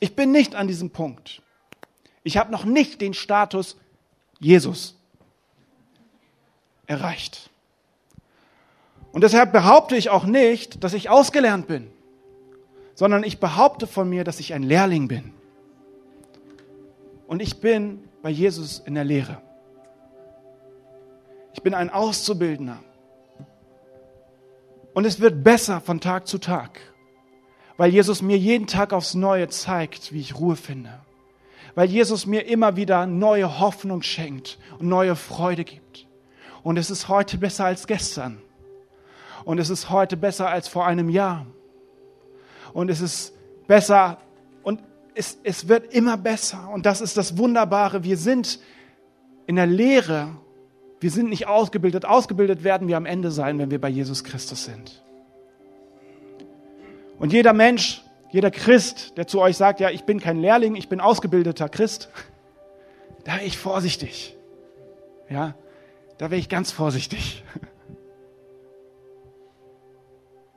Ich 0.00 0.14
bin 0.14 0.32
nicht 0.32 0.54
an 0.54 0.68
diesem 0.68 0.90
Punkt. 0.90 1.42
Ich 2.22 2.36
habe 2.36 2.52
noch 2.52 2.64
nicht 2.64 3.00
den 3.00 3.14
Status 3.14 3.76
Jesus 4.38 4.96
erreicht. 6.86 7.50
Und 9.12 9.22
deshalb 9.22 9.52
behaupte 9.52 9.96
ich 9.96 10.10
auch 10.10 10.24
nicht, 10.24 10.84
dass 10.84 10.94
ich 10.94 11.10
ausgelernt 11.10 11.66
bin, 11.66 11.90
sondern 12.94 13.24
ich 13.24 13.40
behaupte 13.40 13.86
von 13.86 14.08
mir, 14.08 14.24
dass 14.24 14.40
ich 14.40 14.54
ein 14.54 14.62
Lehrling 14.62 15.08
bin. 15.08 15.32
Und 17.26 17.40
ich 17.40 17.60
bin 17.60 18.04
bei 18.22 18.30
Jesus 18.30 18.80
in 18.80 18.94
der 18.94 19.04
Lehre. 19.04 19.40
Ich 21.54 21.62
bin 21.62 21.74
ein 21.74 21.90
Auszubildender. 21.90 22.78
Und 24.94 25.04
es 25.04 25.20
wird 25.20 25.42
besser 25.44 25.80
von 25.80 26.00
Tag 26.00 26.26
zu 26.26 26.38
Tag 26.38 26.80
weil 27.78 27.92
Jesus 27.92 28.20
mir 28.20 28.36
jeden 28.36 28.66
Tag 28.66 28.92
aufs 28.92 29.14
Neue 29.14 29.48
zeigt, 29.48 30.12
wie 30.12 30.20
ich 30.20 30.38
Ruhe 30.38 30.56
finde. 30.56 31.00
Weil 31.76 31.88
Jesus 31.88 32.26
mir 32.26 32.44
immer 32.46 32.76
wieder 32.76 33.06
neue 33.06 33.60
Hoffnung 33.60 34.02
schenkt 34.02 34.58
und 34.80 34.88
neue 34.88 35.14
Freude 35.14 35.64
gibt. 35.64 36.06
Und 36.64 36.76
es 36.76 36.90
ist 36.90 37.08
heute 37.08 37.38
besser 37.38 37.66
als 37.66 37.86
gestern. 37.86 38.42
Und 39.44 39.58
es 39.58 39.70
ist 39.70 39.90
heute 39.90 40.16
besser 40.16 40.48
als 40.50 40.66
vor 40.66 40.86
einem 40.86 41.08
Jahr. 41.08 41.46
Und 42.72 42.90
es 42.90 43.00
ist 43.00 43.32
besser 43.68 44.18
und 44.64 44.82
es, 45.14 45.38
es 45.44 45.68
wird 45.68 45.94
immer 45.94 46.16
besser. 46.16 46.68
Und 46.70 46.84
das 46.84 47.00
ist 47.00 47.16
das 47.16 47.38
Wunderbare. 47.38 48.02
Wir 48.02 48.16
sind 48.16 48.58
in 49.46 49.54
der 49.54 49.66
Lehre. 49.66 50.36
Wir 50.98 51.12
sind 51.12 51.28
nicht 51.28 51.46
ausgebildet. 51.46 52.04
Ausgebildet 52.04 52.64
werden 52.64 52.88
wir 52.88 52.96
am 52.96 53.06
Ende 53.06 53.30
sein, 53.30 53.56
wenn 53.60 53.70
wir 53.70 53.80
bei 53.80 53.88
Jesus 53.88 54.24
Christus 54.24 54.64
sind. 54.64 55.04
Und 57.18 57.32
jeder 57.32 57.52
Mensch, 57.52 58.02
jeder 58.30 58.50
Christ, 58.50 59.16
der 59.16 59.26
zu 59.26 59.40
euch 59.40 59.56
sagt, 59.56 59.80
ja, 59.80 59.90
ich 59.90 60.04
bin 60.04 60.20
kein 60.20 60.40
Lehrling, 60.40 60.76
ich 60.76 60.88
bin 60.88 61.00
ausgebildeter 61.00 61.68
Christ, 61.68 62.08
da 63.24 63.34
wäre 63.34 63.44
ich 63.44 63.58
vorsichtig. 63.58 64.36
Ja, 65.28 65.54
da 66.18 66.30
wäre 66.30 66.38
ich 66.38 66.48
ganz 66.48 66.72
vorsichtig. 66.72 67.44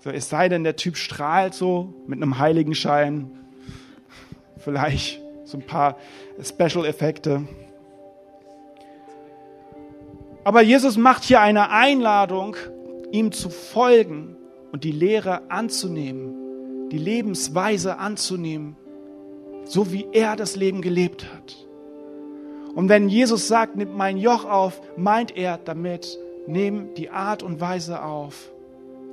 So, 0.03 0.09
es 0.09 0.29
sei 0.29 0.49
denn, 0.49 0.63
der 0.63 0.77
Typ 0.77 0.97
strahlt 0.97 1.53
so 1.53 1.93
mit 2.07 2.17
einem 2.17 2.39
Heiligenschein, 2.39 3.29
vielleicht 4.57 5.21
so 5.45 5.59
ein 5.59 5.65
paar 5.65 5.97
Special-Effekte. 6.41 7.47
Aber 10.43 10.63
Jesus 10.63 10.97
macht 10.97 11.23
hier 11.23 11.39
eine 11.39 11.69
Einladung, 11.69 12.55
ihm 13.11 13.31
zu 13.31 13.51
folgen 13.51 14.35
und 14.71 14.83
die 14.83 14.91
Lehre 14.91 15.51
anzunehmen 15.51 16.40
die 16.91 16.97
Lebensweise 16.97 17.97
anzunehmen, 17.97 18.75
so 19.63 19.91
wie 19.91 20.07
er 20.11 20.35
das 20.35 20.55
Leben 20.55 20.81
gelebt 20.81 21.25
hat. 21.33 21.55
Und 22.75 22.89
wenn 22.89 23.09
Jesus 23.09 23.47
sagt, 23.47 23.75
nimm 23.75 23.95
mein 23.95 24.17
Joch 24.17 24.45
auf, 24.45 24.81
meint 24.97 25.35
er 25.35 25.57
damit, 25.57 26.17
nimm 26.47 26.93
die 26.95 27.09
Art 27.09 27.43
und 27.43 27.59
Weise 27.59 28.03
auf, 28.03 28.51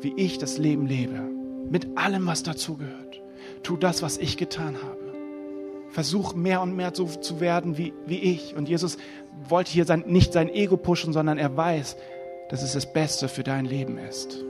wie 0.01 0.14
ich 0.17 0.38
das 0.38 0.59
Leben 0.59 0.87
lebe, 0.87 1.21
mit 1.71 1.99
allem, 1.99 2.27
was 2.27 2.43
dazugehört. 2.43 3.21
Tu 3.62 3.77
das, 3.77 4.03
was 4.03 4.19
ich 4.19 4.37
getan 4.37 4.77
habe. 4.77 4.99
Versuch 5.91 6.35
mehr 6.35 6.61
und 6.61 6.77
mehr 6.77 6.93
so 6.95 7.07
zu 7.07 7.41
werden 7.41 7.79
wie, 7.79 7.93
wie 8.07 8.19
ich. 8.19 8.55
Und 8.55 8.69
Jesus 8.69 8.99
wollte 9.49 9.73
hier 9.73 9.85
sein, 9.85 10.05
nicht 10.07 10.33
sein 10.33 10.49
Ego 10.49 10.77
pushen, 10.77 11.12
sondern 11.12 11.38
er 11.38 11.57
weiß, 11.57 11.97
dass 12.51 12.62
es 12.62 12.75
das 12.75 12.93
Beste 12.93 13.29
für 13.29 13.43
dein 13.43 13.64
Leben 13.64 13.99
ist. 13.99 14.45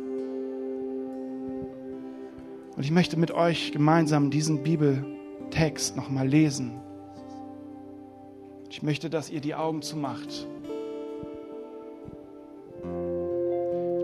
Und 2.79 2.85
ich 2.85 2.93
möchte 2.93 3.17
mit 3.17 3.33
euch 3.33 3.73
gemeinsam 3.73 4.31
diesen 4.31 4.63
Bibeltext 4.63 5.97
nochmal 5.97 6.29
lesen. 6.29 6.81
Ich 8.71 8.85
möchte, 8.85 9.11
dass 9.11 9.31
ihr 9.31 9.41
die 9.41 9.57
Augen 9.57 9.83
zumacht. 9.83 10.47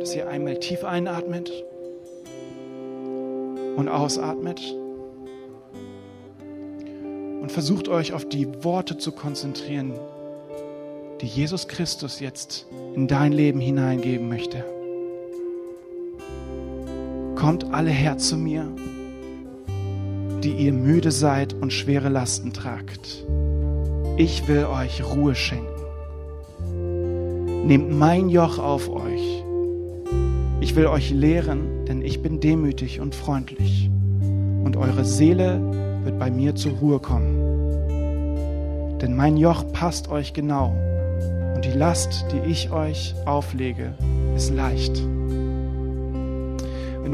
Dass 0.01 0.17
ihr 0.17 0.29
einmal 0.29 0.59
tief 0.59 0.83
einatmet 0.83 1.53
und 3.77 3.89
ausatmet. 3.89 4.61
Und 7.43 7.53
versucht 7.53 7.87
euch 7.87 8.13
auf 8.13 8.29
die 8.29 8.65
Worte 8.65 8.99
zu 8.99 9.13
konzentrieren, 9.13 9.93
die 11.21 11.27
Jesus 11.27 11.69
Christus 11.69 12.19
jetzt 12.19 12.67
in 12.97 13.07
dein 13.07 13.31
Leben 13.31 13.61
hineingeben 13.61 14.29
möchte. 14.29 14.65
Kommt 17.45 17.75
alle 17.75 17.91
her 17.91 18.17
zu 18.17 18.39
mir, 18.39 18.67
die 20.43 20.53
ihr 20.53 20.73
müde 20.73 21.11
seid 21.11 21.53
und 21.53 21.75
schwere 21.75 22.09
Lasten 22.09 22.55
tragt. 22.55 23.23
Ich 24.17 24.49
will 24.49 24.65
euch 24.65 25.05
Ruhe 25.05 25.35
schenken. 25.35 25.69
Nehmt 27.67 27.93
mein 27.93 28.31
Joch 28.31 28.59
auf 28.59 28.89
euch. 28.89 29.45
Ich 30.63 30.75
will 30.75 30.87
euch 30.87 31.11
lehren, 31.11 31.85
denn 31.85 32.01
ich 32.01 32.23
bin 32.23 32.41
demütig 32.41 33.01
und 33.01 33.15
freundlich. 33.15 33.91
Und 34.65 34.79
eure 34.79 35.05
Seele 35.05 35.61
wird 36.03 36.19
bei 36.19 36.31
mir 36.31 36.55
zur 36.55 36.73
Ruhe 36.73 36.99
kommen. 36.99 37.37
Denn 39.03 39.15
mein 39.15 39.37
Joch 39.37 39.71
passt 39.71 40.09
euch 40.09 40.33
genau. 40.33 40.75
Und 41.55 41.67
die 41.67 41.77
Last, 41.77 42.25
die 42.33 42.51
ich 42.51 42.71
euch 42.71 43.15
auflege, 43.27 43.93
ist 44.35 44.49
leicht. 44.49 45.03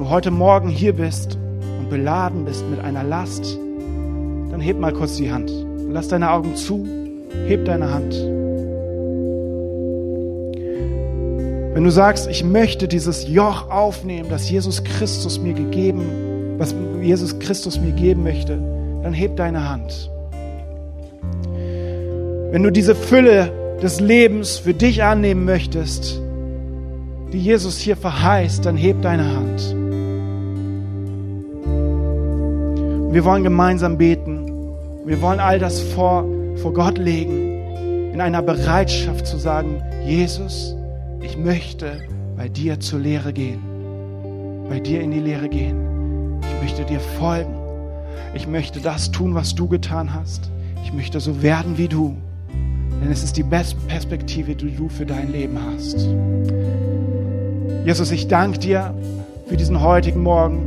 Wenn 0.00 0.06
du 0.06 0.12
heute 0.12 0.30
Morgen 0.30 0.70
hier 0.70 0.94
bist 0.94 1.36
und 1.78 1.90
beladen 1.90 2.46
bist 2.46 2.64
mit 2.70 2.80
einer 2.80 3.04
Last, 3.04 3.58
dann 4.50 4.58
heb 4.58 4.80
mal 4.80 4.94
kurz 4.94 5.16
die 5.16 5.30
Hand. 5.30 5.52
Lass 5.90 6.08
deine 6.08 6.30
Augen 6.30 6.56
zu, 6.56 6.88
heb 7.46 7.66
deine 7.66 7.92
Hand. 7.92 8.14
Wenn 11.74 11.84
du 11.84 11.90
sagst, 11.90 12.30
ich 12.30 12.42
möchte 12.42 12.88
dieses 12.88 13.28
Joch 13.28 13.70
aufnehmen, 13.70 14.30
das 14.30 14.48
Jesus 14.48 14.82
Christus 14.84 15.38
mir 15.38 15.52
gegeben, 15.52 16.54
was 16.56 16.74
Jesus 17.02 17.38
Christus 17.38 17.78
mir 17.78 17.92
geben 17.92 18.22
möchte, 18.22 18.56
dann 19.02 19.12
heb 19.12 19.36
deine 19.36 19.68
Hand. 19.68 20.10
Wenn 22.52 22.62
du 22.62 22.72
diese 22.72 22.94
Fülle 22.94 23.52
des 23.82 24.00
Lebens 24.00 24.56
für 24.56 24.72
dich 24.72 25.02
annehmen 25.02 25.44
möchtest, 25.44 26.22
die 27.34 27.38
Jesus 27.38 27.76
hier 27.76 27.98
verheißt, 27.98 28.64
dann 28.64 28.78
heb 28.78 29.02
deine 29.02 29.36
Hand. 29.36 29.79
Wir 33.10 33.24
wollen 33.24 33.42
gemeinsam 33.42 33.98
beten. 33.98 34.46
Wir 35.04 35.20
wollen 35.20 35.40
all 35.40 35.58
das 35.58 35.80
vor, 35.80 36.24
vor 36.62 36.72
Gott 36.72 36.96
legen, 36.96 38.12
in 38.12 38.20
einer 38.20 38.40
Bereitschaft 38.40 39.26
zu 39.26 39.36
sagen, 39.36 39.82
Jesus, 40.06 40.76
ich 41.20 41.36
möchte 41.36 42.04
bei 42.36 42.48
dir 42.48 42.78
zur 42.78 43.00
Lehre 43.00 43.32
gehen, 43.32 43.58
bei 44.68 44.78
dir 44.78 45.00
in 45.00 45.10
die 45.10 45.18
Lehre 45.18 45.48
gehen. 45.48 46.38
Ich 46.40 46.62
möchte 46.62 46.84
dir 46.84 47.00
folgen. 47.00 47.52
Ich 48.32 48.46
möchte 48.46 48.78
das 48.78 49.10
tun, 49.10 49.34
was 49.34 49.56
du 49.56 49.66
getan 49.66 50.14
hast. 50.14 50.48
Ich 50.84 50.92
möchte 50.92 51.18
so 51.18 51.42
werden 51.42 51.78
wie 51.78 51.88
du. 51.88 52.16
Denn 53.02 53.10
es 53.10 53.24
ist 53.24 53.36
die 53.36 53.42
beste 53.42 53.74
Perspektive, 53.88 54.54
die 54.54 54.76
du 54.76 54.88
für 54.88 55.04
dein 55.04 55.32
Leben 55.32 55.58
hast. 55.74 56.06
Jesus, 57.84 58.12
ich 58.12 58.28
danke 58.28 58.60
dir 58.60 58.94
für 59.48 59.56
diesen 59.56 59.82
heutigen 59.82 60.22
Morgen. 60.22 60.62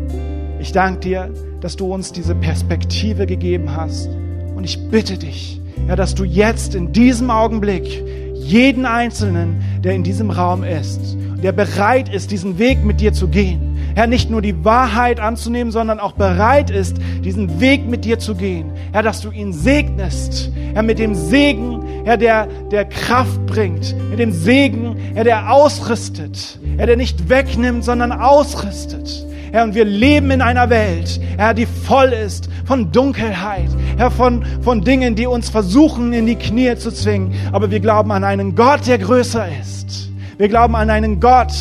Ich 0.60 0.74
danke 0.74 1.00
dir, 1.00 1.30
dass 1.64 1.78
du 1.78 1.94
uns 1.94 2.12
diese 2.12 2.36
Perspektive 2.36 3.26
gegeben 3.26 3.74
hast. 3.74 4.10
Und 4.54 4.66
ich 4.66 4.90
bitte 4.90 5.18
dich, 5.18 5.62
ja, 5.88 5.96
dass 5.96 6.14
du 6.14 6.26
jetzt 6.26 6.76
in 6.76 6.92
diesem 6.92 7.30
Augenblick 7.30 8.04
jeden 8.36 8.86
Einzelnen, 8.86 9.64
der 9.82 9.94
in 9.94 10.04
diesem 10.04 10.30
Raum 10.30 10.66
ist, 10.66 11.00
der 11.42 11.54
bereit 11.54 12.14
ist, 12.14 12.32
diesen 12.32 12.60
Weg 12.60 12.84
mit 12.84 13.00
dir 13.00 13.14
zu 13.14 13.30
gehen, 13.30 13.78
Herr, 13.96 14.08
nicht 14.08 14.30
nur 14.30 14.42
die 14.42 14.66
Wahrheit 14.66 15.22
anzunehmen, 15.22 15.72
sondern 15.72 16.00
auch 16.00 16.14
bereit 16.14 16.70
ist, 16.70 16.98
diesen 17.24 17.62
Weg 17.62 17.88
mit 17.88 18.04
dir 18.04 18.20
zu 18.20 18.36
gehen. 18.36 18.72
Herr, 18.92 19.04
dass 19.04 19.22
du 19.22 19.30
ihn 19.30 19.54
segnest. 19.54 20.52
Herr, 20.74 20.82
mit 20.82 20.98
dem 20.98 21.14
Segen, 21.14 21.84
Herr, 22.04 22.18
der, 22.18 22.48
der 22.72 22.86
Kraft 22.86 23.46
bringt. 23.46 23.96
Mit 24.10 24.18
dem 24.18 24.32
Segen, 24.32 24.98
Herr, 25.14 25.24
der 25.24 25.54
ausrüstet. 25.54 26.60
Herr, 26.76 26.88
der 26.88 26.98
nicht 26.98 27.30
wegnimmt, 27.30 27.84
sondern 27.84 28.12
ausrüstet. 28.12 29.28
Herr, 29.54 29.66
und 29.66 29.76
wir 29.76 29.86
leben 29.86 30.32
in 30.32 30.42
einer 30.42 30.72
Welt, 30.72 31.22
Herr, 31.38 31.54
die 31.54 31.68
voll 31.68 32.08
ist 32.08 32.50
von 32.66 32.92
Dunkelheit, 32.92 33.70
Herr, 33.98 34.10
von, 34.10 34.44
von 34.64 34.82
Dingen, 34.82 35.14
die 35.14 35.28
uns 35.28 35.52
versuchen, 35.52 36.12
in 36.12 36.26
die 36.26 36.38
Knie 36.38 36.76
zu 36.76 36.92
zwingen. 36.92 37.36
Aber 37.52 37.70
wir 37.70 37.80
glauben 37.80 38.12
an 38.12 38.24
einen 38.24 38.56
Gott, 38.56 38.88
der 38.88 38.98
größer 38.98 39.46
ist. 39.62 40.10
Wir 40.40 40.48
glauben 40.48 40.76
an 40.76 40.90
einen 40.90 41.20
Gott, 41.20 41.54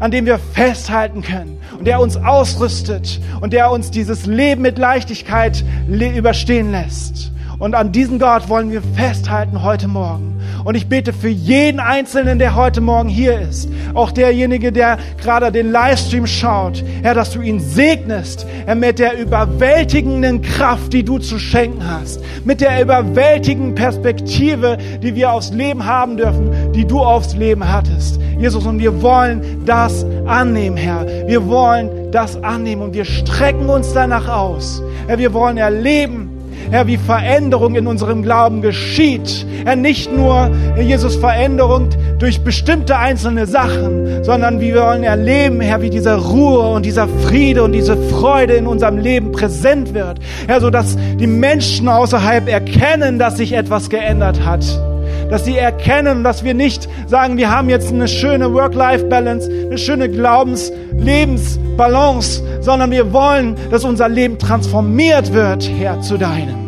an 0.00 0.10
dem 0.10 0.26
wir 0.26 0.40
festhalten 0.40 1.22
können 1.22 1.60
und 1.78 1.86
der 1.86 2.00
uns 2.00 2.16
ausrüstet 2.16 3.20
und 3.40 3.52
der 3.52 3.70
uns 3.70 3.92
dieses 3.92 4.26
Leben 4.26 4.62
mit 4.62 4.76
Leichtigkeit 4.76 5.64
überstehen 5.88 6.72
lässt. 6.72 7.30
Und 7.60 7.76
an 7.76 7.92
diesen 7.92 8.18
Gott 8.18 8.48
wollen 8.48 8.72
wir 8.72 8.82
festhalten 8.82 9.62
heute 9.62 9.86
Morgen. 9.86 10.37
Und 10.68 10.74
ich 10.74 10.86
bete 10.86 11.14
für 11.14 11.30
jeden 11.30 11.80
Einzelnen, 11.80 12.38
der 12.38 12.54
heute 12.54 12.82
Morgen 12.82 13.08
hier 13.08 13.40
ist, 13.40 13.70
auch 13.94 14.12
derjenige, 14.12 14.70
der 14.70 14.98
gerade 15.16 15.50
den 15.50 15.72
Livestream 15.72 16.26
schaut, 16.26 16.84
Herr, 17.00 17.14
dass 17.14 17.30
du 17.30 17.40
ihn 17.40 17.58
segnest, 17.58 18.46
Herr, 18.66 18.74
mit 18.74 18.98
der 18.98 19.18
überwältigenden 19.18 20.42
Kraft, 20.42 20.92
die 20.92 21.04
du 21.04 21.20
zu 21.20 21.38
schenken 21.38 21.90
hast, 21.90 22.20
mit 22.44 22.60
der 22.60 22.82
überwältigenden 22.82 23.76
Perspektive, 23.76 24.76
die 25.02 25.14
wir 25.14 25.32
aufs 25.32 25.52
Leben 25.52 25.86
haben 25.86 26.18
dürfen, 26.18 26.50
die 26.74 26.84
du 26.84 27.00
aufs 27.00 27.34
Leben 27.34 27.66
hattest. 27.66 28.20
Jesus, 28.38 28.66
und 28.66 28.78
wir 28.78 29.00
wollen 29.00 29.64
das 29.64 30.04
annehmen, 30.26 30.76
Herr. 30.76 31.06
Wir 31.26 31.48
wollen 31.48 32.12
das 32.12 32.36
annehmen 32.42 32.82
und 32.82 32.92
wir 32.92 33.06
strecken 33.06 33.70
uns 33.70 33.94
danach 33.94 34.28
aus. 34.28 34.82
Herr, 35.06 35.18
wir 35.18 35.32
wollen 35.32 35.56
erleben, 35.56 36.27
Herr, 36.70 36.86
wie 36.86 36.96
Veränderung 36.96 37.74
in 37.74 37.86
unserem 37.86 38.22
Glauben 38.22 38.62
geschieht. 38.62 39.46
Herr, 39.64 39.76
nicht 39.76 40.14
nur, 40.14 40.50
Jesus, 40.78 41.16
Veränderung 41.16 41.88
durch 42.18 42.40
bestimmte 42.42 42.96
einzelne 42.96 43.46
Sachen, 43.46 44.24
sondern 44.24 44.60
wir 44.60 44.82
wollen 44.82 45.04
erleben, 45.04 45.60
Herr, 45.60 45.82
wie 45.82 45.90
diese 45.90 46.16
Ruhe 46.16 46.68
und 46.70 46.84
dieser 46.84 47.08
Friede 47.08 47.62
und 47.62 47.72
diese 47.72 47.96
Freude 47.96 48.54
in 48.54 48.66
unserem 48.66 48.98
Leben 48.98 49.32
präsent 49.32 49.94
wird. 49.94 50.18
Herr, 50.46 50.60
so 50.60 50.70
dass 50.70 50.96
die 50.96 51.26
Menschen 51.26 51.88
außerhalb 51.88 52.48
erkennen, 52.48 53.18
dass 53.18 53.36
sich 53.36 53.52
etwas 53.52 53.90
geändert 53.90 54.44
hat 54.44 54.64
dass 55.30 55.44
sie 55.44 55.56
erkennen, 55.56 56.24
dass 56.24 56.42
wir 56.44 56.54
nicht 56.54 56.88
sagen, 57.06 57.36
wir 57.36 57.50
haben 57.50 57.68
jetzt 57.68 57.92
eine 57.92 58.08
schöne 58.08 58.52
Work-Life-Balance, 58.52 59.48
eine 59.66 59.78
schöne 59.78 60.08
Glaubens-Lebensbalance, 60.08 62.42
sondern 62.60 62.90
wir 62.90 63.12
wollen, 63.12 63.54
dass 63.70 63.84
unser 63.84 64.08
Leben 64.08 64.36
transformiert 64.38 65.32
wird, 65.32 65.70
Herr, 65.78 66.00
zu 66.00 66.16
deinem. 66.16 66.58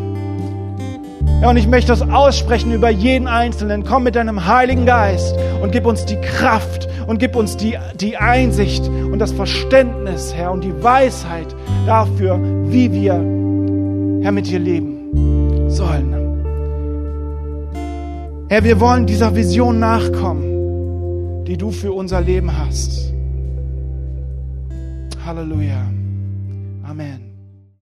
Ja, 1.42 1.48
und 1.48 1.56
ich 1.56 1.66
möchte 1.66 1.88
das 1.88 2.02
aussprechen 2.02 2.72
über 2.72 2.90
jeden 2.90 3.26
Einzelnen. 3.26 3.84
Komm 3.84 4.02
mit 4.02 4.14
deinem 4.14 4.46
Heiligen 4.46 4.84
Geist 4.84 5.34
und 5.62 5.72
gib 5.72 5.86
uns 5.86 6.04
die 6.04 6.20
Kraft 6.20 6.86
und 7.06 7.18
gib 7.18 7.34
uns 7.34 7.56
die, 7.56 7.78
die 7.94 8.18
Einsicht 8.18 8.86
und 8.86 9.18
das 9.18 9.32
Verständnis, 9.32 10.34
Herr, 10.34 10.52
und 10.52 10.64
die 10.64 10.82
Weisheit 10.82 11.46
dafür, 11.86 12.38
wie 12.66 12.92
wir, 12.92 13.14
Herr, 14.22 14.32
mit 14.32 14.48
dir 14.48 14.58
leben 14.58 15.70
sollen. 15.70 16.19
Herr, 18.50 18.64
wir 18.64 18.80
wollen 18.80 19.06
dieser 19.06 19.36
Vision 19.36 19.78
nachkommen, 19.78 21.44
die 21.44 21.56
du 21.56 21.70
für 21.70 21.92
unser 21.92 22.20
Leben 22.20 22.50
hast. 22.58 23.14
Halleluja. 25.24 25.88
Amen. 26.82 27.29